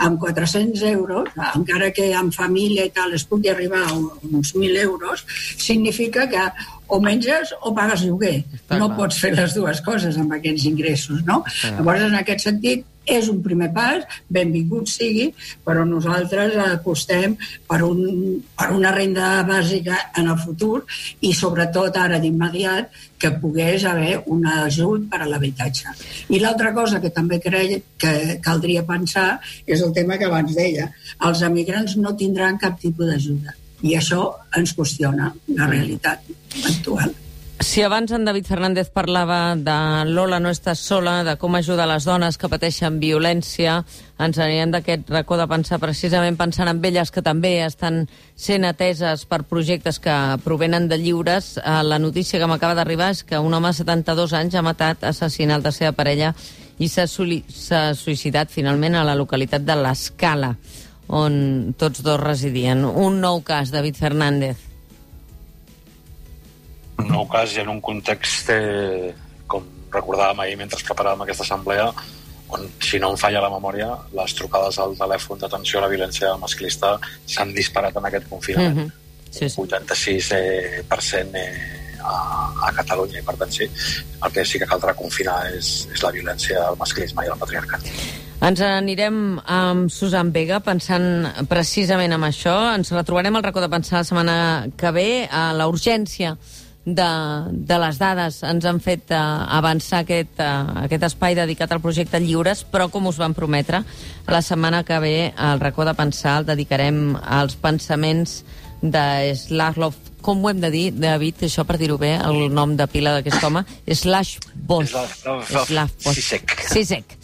amb 0.06 0.20
400 0.20 0.82
euros, 0.92 1.32
encara 1.54 1.90
que 1.96 2.11
amb 2.14 2.34
família 2.34 2.84
i 2.87 2.92
tal 2.94 3.16
es 3.16 3.24
pugui 3.28 3.52
arribar 3.52 3.87
a 3.87 3.94
uns 3.96 4.52
1.000 4.54 4.82
euros, 4.84 5.24
significa 5.56 6.28
que 6.28 6.44
o 6.88 7.00
menges 7.04 7.52
o 7.61 7.72
pagues 7.76 8.04
lloguer. 8.06 8.42
Està 8.56 8.78
no 8.80 8.88
clar. 8.88 8.98
pots 9.02 9.18
fer 9.20 9.34
les 9.37 9.56
dues 9.56 9.82
coses 9.84 10.16
amb 10.20 10.32
aquests 10.38 10.68
ingressos, 10.70 11.24
no? 11.28 11.42
Està 11.48 11.74
Llavors, 11.76 12.06
en 12.08 12.16
aquest 12.20 12.46
sentit, 12.48 12.87
és 13.08 13.28
un 13.32 13.40
primer 13.44 13.70
pas, 13.74 14.04
benvingut 14.28 14.88
sigui, 14.90 15.28
però 15.64 15.84
nosaltres 15.88 16.56
apostem 16.64 17.36
per, 17.68 17.80
un, 17.86 18.40
per 18.58 18.70
una 18.76 18.92
renda 18.94 19.30
bàsica 19.48 19.98
en 20.18 20.30
el 20.32 20.38
futur 20.42 20.82
i 21.24 21.32
sobretot 21.36 21.96
ara 21.98 22.20
d'immediat 22.22 22.90
que 23.18 23.32
pogués 23.42 23.84
haver 23.88 24.20
un 24.30 24.46
ajut 24.46 25.08
per 25.10 25.22
a 25.24 25.28
l'habitatge. 25.30 25.94
I 26.30 26.40
l'altra 26.42 26.72
cosa 26.76 27.00
que 27.02 27.12
també 27.14 27.40
crec 27.42 27.94
que 27.98 28.40
caldria 28.44 28.84
pensar 28.86 29.30
és 29.66 29.82
el 29.82 29.94
tema 29.96 30.18
que 30.18 30.28
abans 30.28 30.54
deia. 30.54 30.90
Els 31.26 31.42
emigrants 31.46 31.96
no 31.98 32.14
tindran 32.16 32.60
cap 32.62 32.78
tipus 32.80 33.10
d'ajuda 33.10 33.56
i 33.82 33.94
això 33.98 34.22
ens 34.58 34.74
qüestiona 34.74 35.32
la 35.54 35.70
realitat 35.70 36.30
actual. 36.64 37.14
Si 37.60 37.82
abans 37.82 38.12
en 38.12 38.24
David 38.24 38.46
Fernández 38.46 38.88
parlava 38.88 39.56
de 39.56 40.04
Lola 40.06 40.38
no 40.38 40.52
estàs 40.54 40.78
sola, 40.78 41.24
de 41.26 41.34
com 41.42 41.56
ajudar 41.58 41.88
les 41.90 42.04
dones 42.06 42.38
que 42.38 42.46
pateixen 42.46 43.00
violència, 43.02 43.80
ens 44.22 44.38
anirem 44.38 44.70
d'aquest 44.70 45.10
racó 45.10 45.34
de 45.40 45.48
pensar 45.50 45.80
precisament 45.82 46.38
pensant 46.38 46.70
en 46.70 46.78
elles 46.86 47.10
que 47.10 47.22
també 47.22 47.56
estan 47.64 48.04
sent 48.36 48.62
ateses 48.64 49.24
per 49.26 49.42
projectes 49.42 49.98
que 49.98 50.14
provenen 50.44 50.86
de 50.86 51.00
lliures. 51.02 51.56
Eh, 51.58 51.82
la 51.82 51.98
notícia 51.98 52.38
que 52.38 52.46
m'acaba 52.46 52.78
d'arribar 52.78 53.10
és 53.10 53.24
que 53.26 53.42
un 53.42 53.52
home 53.52 53.74
de 53.74 53.80
72 53.82 54.36
anys 54.38 54.54
ha 54.54 54.62
matat, 54.62 55.02
assassinat 55.02 55.64
la 55.64 55.74
seva 55.74 55.90
parella 55.92 56.30
i 56.78 56.86
s'ha 56.86 57.08
suïcidat 57.10 58.54
finalment 58.54 58.94
a 58.94 59.02
la 59.02 59.18
localitat 59.18 59.66
de 59.66 59.74
l'Escala, 59.74 60.54
on 61.08 61.74
tots 61.76 62.06
dos 62.06 62.22
residien. 62.22 62.86
Un 62.86 63.18
nou 63.20 63.42
cas, 63.42 63.74
David 63.74 63.98
Fernández 63.98 64.67
un 66.98 67.08
nou 67.08 67.26
cas 67.30 67.56
i 67.56 67.62
en 67.62 67.72
un 67.72 67.80
context, 67.80 68.50
eh, 68.50 69.14
com 69.46 69.64
recordàvem 69.92 70.44
ahir 70.44 70.56
mentre 70.61 70.82
preparàvem 70.84 71.24
aquesta 71.24 71.46
assemblea, 71.46 71.88
on, 72.48 72.68
si 72.80 73.00
no 73.00 73.12
em 73.12 73.18
falla 73.20 73.42
la 73.44 73.50
memòria, 73.52 73.90
les 74.16 74.34
trucades 74.37 74.78
al 74.82 74.96
telèfon 74.98 75.40
d'atenció 75.42 75.80
a 75.80 75.87
la 75.87 75.90
violència 75.92 76.34
masclista 76.40 76.96
s'han 77.26 77.52
disparat 77.56 77.96
en 77.96 78.08
aquest 78.08 78.28
confinament. 78.28 78.76
Mm 78.76 78.87
-hmm. 78.87 78.92
sí, 79.30 79.48
sí. 79.48 79.61
86% 79.61 80.32
eh, 80.34 80.84
eh, 81.34 81.78
a, 82.04 82.68
a 82.68 82.72
Catalunya 82.72 83.18
i 83.20 83.22
per 83.22 83.37
tant 83.37 83.52
sí, 83.52 83.64
el 84.24 84.32
que 84.32 84.44
sí 84.44 84.58
que 84.58 84.66
caldrà 84.66 84.94
confinar 84.94 85.52
és, 85.52 85.88
és 85.92 86.02
la 86.02 86.11
violència, 86.11 86.68
el 86.70 86.76
masclisme 86.76 87.24
i 87.24 87.28
el 87.28 87.38
patriarcat. 87.38 87.80
Ens 88.38 88.61
anirem 88.61 89.40
amb 89.50 89.90
Susan 89.90 90.30
Vega 90.30 90.61
pensant 90.61 91.26
precisament 91.50 92.12
en 92.12 92.22
això. 92.22 92.74
Ens 92.76 92.92
retrobarem 92.94 93.34
al 93.34 93.42
racó 93.42 93.61
de 93.61 93.68
pensar 93.68 93.98
la 93.98 94.04
setmana 94.04 94.37
que 94.76 94.90
ve 94.94 95.28
a 95.30 95.52
la 95.52 95.66
urgència 95.66 96.37
de, 96.94 97.09
de 97.51 97.79
les 97.83 97.98
dades. 98.01 98.40
Ens 98.46 98.66
han 98.68 98.81
fet 98.85 99.12
uh, 99.12 99.20
avançar 99.59 100.03
aquest, 100.05 100.40
uh, 100.40 100.85
aquest 100.85 101.09
espai 101.11 101.37
dedicat 101.38 101.72
al 101.72 101.83
projecte 101.85 102.20
Lliures, 102.22 102.64
però 102.64 102.88
com 102.92 103.11
us 103.11 103.20
van 103.20 103.37
prometre, 103.37 103.83
la 104.29 104.42
setmana 104.44 104.85
que 104.85 104.98
ve 105.05 105.16
al 105.37 105.61
racó 105.61 105.85
de 105.88 105.96
pensar 105.98 106.38
el 106.40 106.48
dedicarem 106.48 107.16
als 107.22 107.59
pensaments 107.61 108.42
de 108.81 109.35
Slaglov, 109.35 109.96
com 110.22 110.44
ho 110.44 110.51
hem 110.51 110.61
de 110.62 110.70
dir, 110.70 110.85
David, 110.94 111.42
això 111.46 111.64
per 111.66 111.79
dir-ho 111.81 111.96
bé, 111.98 112.12
el 112.16 112.53
nom 112.55 112.74
de 112.79 112.87
pila 112.90 113.16
d'aquest 113.16 113.42
home, 113.44 113.64
Slash 113.87 114.38
Bosch. 114.55 114.94
Slav 114.94 115.94
Bosch. 116.05 116.18
Sisek. 116.18 116.57
Sisek. 116.68 117.16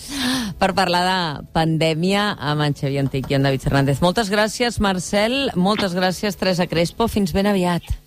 Per 0.59 0.71
parlar 0.75 1.03
de 1.07 1.19
pandèmia 1.55 2.31
amb 2.39 2.67
en 2.67 2.79
Xavier 2.79 3.05
Antic 3.05 3.31
i 3.31 3.39
en 3.39 3.47
David 3.47 3.67
Fernández. 3.67 4.03
Moltes 4.05 4.31
gràcies, 4.33 4.81
Marcel. 4.83 5.51
Moltes 5.55 5.95
gràcies, 5.95 6.39
Teresa 6.39 6.67
Crespo. 6.71 7.11
Fins 7.11 7.35
ben 7.35 7.51
aviat. 7.51 8.04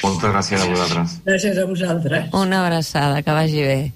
Moltes 0.00 0.32
gràcies 0.32 0.62
a 0.62 0.66
vosaltres. 0.70 1.18
Gràcies 1.26 1.58
a 1.58 1.64
vosaltres. 1.68 2.28
Una 2.32 2.64
abraçada, 2.64 3.22
que 3.22 3.30
vagi 3.30 3.62
bé. 3.62 3.92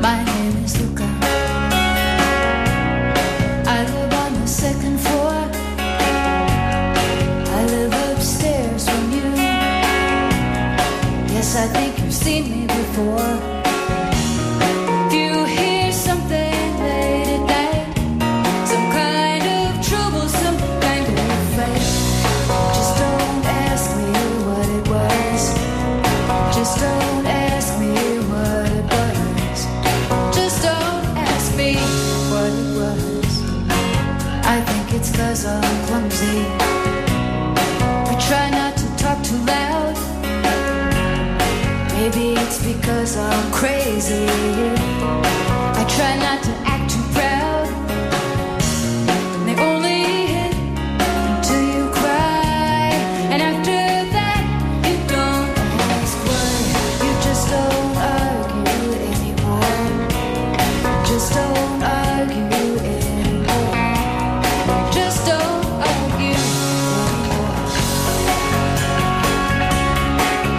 My 0.00 0.18
name 0.24 0.64
is 0.64 0.74
Luca. 0.80 1.04
I 3.66 3.78
live 3.92 4.14
on 4.24 4.32
the 4.40 4.46
second 4.48 4.98
floor. 5.00 5.36
I 7.58 7.60
live 7.74 7.94
upstairs 8.12 8.88
from 8.88 9.04
you. 9.12 9.28
Yes, 11.34 11.56
I 11.56 11.66
think 11.68 11.98
you've 11.98 12.12
seen 12.12 12.44
me 12.50 12.66
before. 12.66 13.53